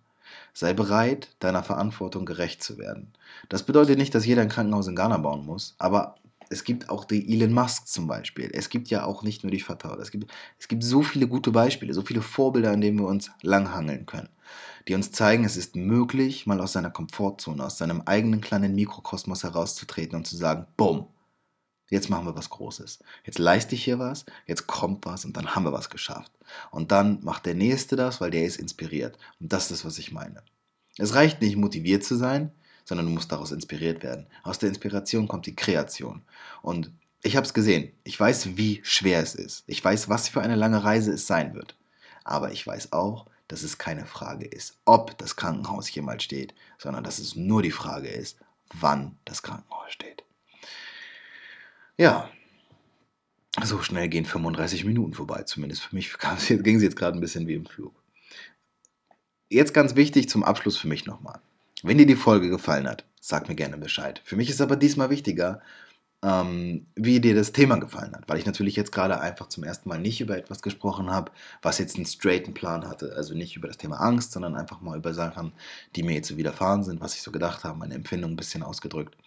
[0.52, 3.12] Sei bereit, deiner Verantwortung gerecht zu werden.
[3.48, 6.16] Das bedeutet nicht, dass jeder ein Krankenhaus in Ghana bauen muss, aber
[6.52, 8.50] Es gibt auch die Elon Musk zum Beispiel.
[8.52, 9.96] Es gibt ja auch nicht nur die Fatah.
[10.00, 13.30] Es gibt, es gibt so viele gute Beispiele, so viele Vorbilder, an denen wir uns
[13.42, 14.28] langhangeln können,
[14.88, 19.44] die uns zeigen, es ist möglich, mal aus seiner Komfortzone, aus seinem eigenen kleinen Mikrokosmos
[19.44, 21.06] herauszutreten und zu sagen, bumm,
[21.90, 23.00] jetzt machen wir was Großes.
[23.24, 26.32] Jetzt leiste ich hier was, jetzt kommt was und dann haben wir was geschafft.
[26.70, 29.18] Und dann macht der Nächste das, weil der ist inspiriert.
[29.40, 30.42] Und das ist, was ich meine.
[30.96, 32.52] Es reicht nicht, motiviert zu sein,
[32.84, 34.26] sondern du musst daraus inspiriert werden.
[34.42, 36.22] Aus der Inspiration kommt die Kreation.
[36.62, 36.90] Und
[37.22, 37.92] ich habe es gesehen.
[38.04, 39.64] Ich weiß, wie schwer es ist.
[39.66, 41.76] Ich weiß, was für eine lange Reise es sein wird.
[42.24, 47.02] Aber ich weiß auch, dass es keine Frage ist, ob das Krankenhaus jemals steht, sondern
[47.02, 48.38] dass es nur die Frage ist,
[48.72, 50.22] wann das Krankenhaus steht.
[52.00, 52.30] Ja,
[53.62, 56.10] so schnell gehen 35 Minuten vorbei, zumindest für mich
[56.48, 57.92] ging es jetzt gerade ein bisschen wie im Flug.
[59.50, 61.40] Jetzt ganz wichtig zum Abschluss für mich nochmal.
[61.82, 64.22] Wenn dir die Folge gefallen hat, sag mir gerne Bescheid.
[64.24, 65.60] Für mich ist aber diesmal wichtiger,
[66.22, 69.90] ähm, wie dir das Thema gefallen hat, weil ich natürlich jetzt gerade einfach zum ersten
[69.90, 73.12] Mal nicht über etwas gesprochen habe, was jetzt einen straighten Plan hatte.
[73.14, 75.52] Also nicht über das Thema Angst, sondern einfach mal über Sachen,
[75.96, 78.62] die mir jetzt so widerfahren sind, was ich so gedacht habe, meine Empfindung ein bisschen
[78.62, 79.18] ausgedrückt.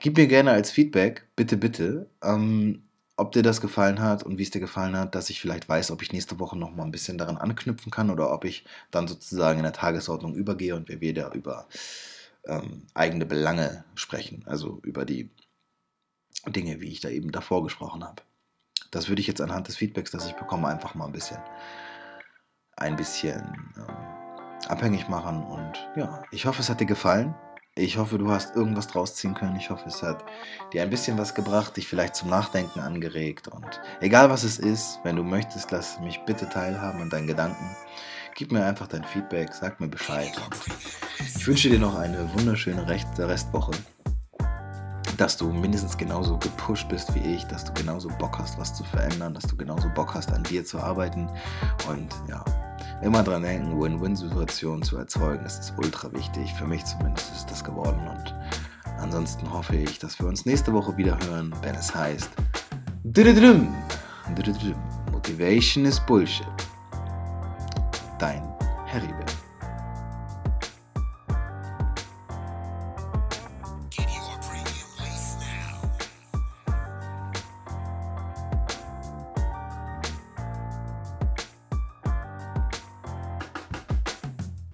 [0.00, 2.82] Gib mir gerne als Feedback, bitte, bitte, ähm,
[3.18, 5.90] ob dir das gefallen hat und wie es dir gefallen hat, dass ich vielleicht weiß,
[5.90, 9.06] ob ich nächste Woche noch mal ein bisschen daran anknüpfen kann oder ob ich dann
[9.06, 11.68] sozusagen in der Tagesordnung übergehe und wir wieder über
[12.46, 15.28] ähm, eigene Belange sprechen, also über die
[16.46, 18.22] Dinge, wie ich da eben davor gesprochen habe.
[18.90, 21.38] Das würde ich jetzt anhand des Feedbacks, das ich bekomme, einfach mal ein bisschen,
[22.78, 23.42] ein bisschen
[23.76, 23.96] ähm,
[24.66, 25.42] abhängig machen.
[25.42, 27.34] Und ja, ich hoffe, es hat dir gefallen.
[27.76, 29.56] Ich hoffe, du hast irgendwas draus ziehen können.
[29.56, 30.24] Ich hoffe, es hat
[30.72, 33.48] dir ein bisschen was gebracht, dich vielleicht zum Nachdenken angeregt.
[33.48, 37.76] Und egal was es ist, wenn du möchtest, lass mich bitte teilhaben an deinen Gedanken.
[38.34, 40.32] Gib mir einfach dein Feedback, sag mir Bescheid.
[40.44, 40.56] Und
[41.20, 43.72] ich wünsche dir noch eine wunderschöne Restwoche
[45.20, 48.82] dass du mindestens genauso gepusht bist wie ich, dass du genauso Bock hast, was zu
[48.84, 51.28] verändern, dass du genauso Bock hast, an dir zu arbeiten
[51.90, 52.42] und ja,
[53.02, 56.52] immer dran denken, Win-Win-Situationen zu erzeugen, das ist ultra wichtig.
[56.54, 58.34] Für mich zumindest ist das geworden und
[58.98, 62.30] ansonsten hoffe ich, dass wir uns nächste Woche wieder hören, wenn es heißt
[65.12, 66.46] Motivation is Bullshit.
[68.18, 68.42] Dein
[68.86, 69.08] Harry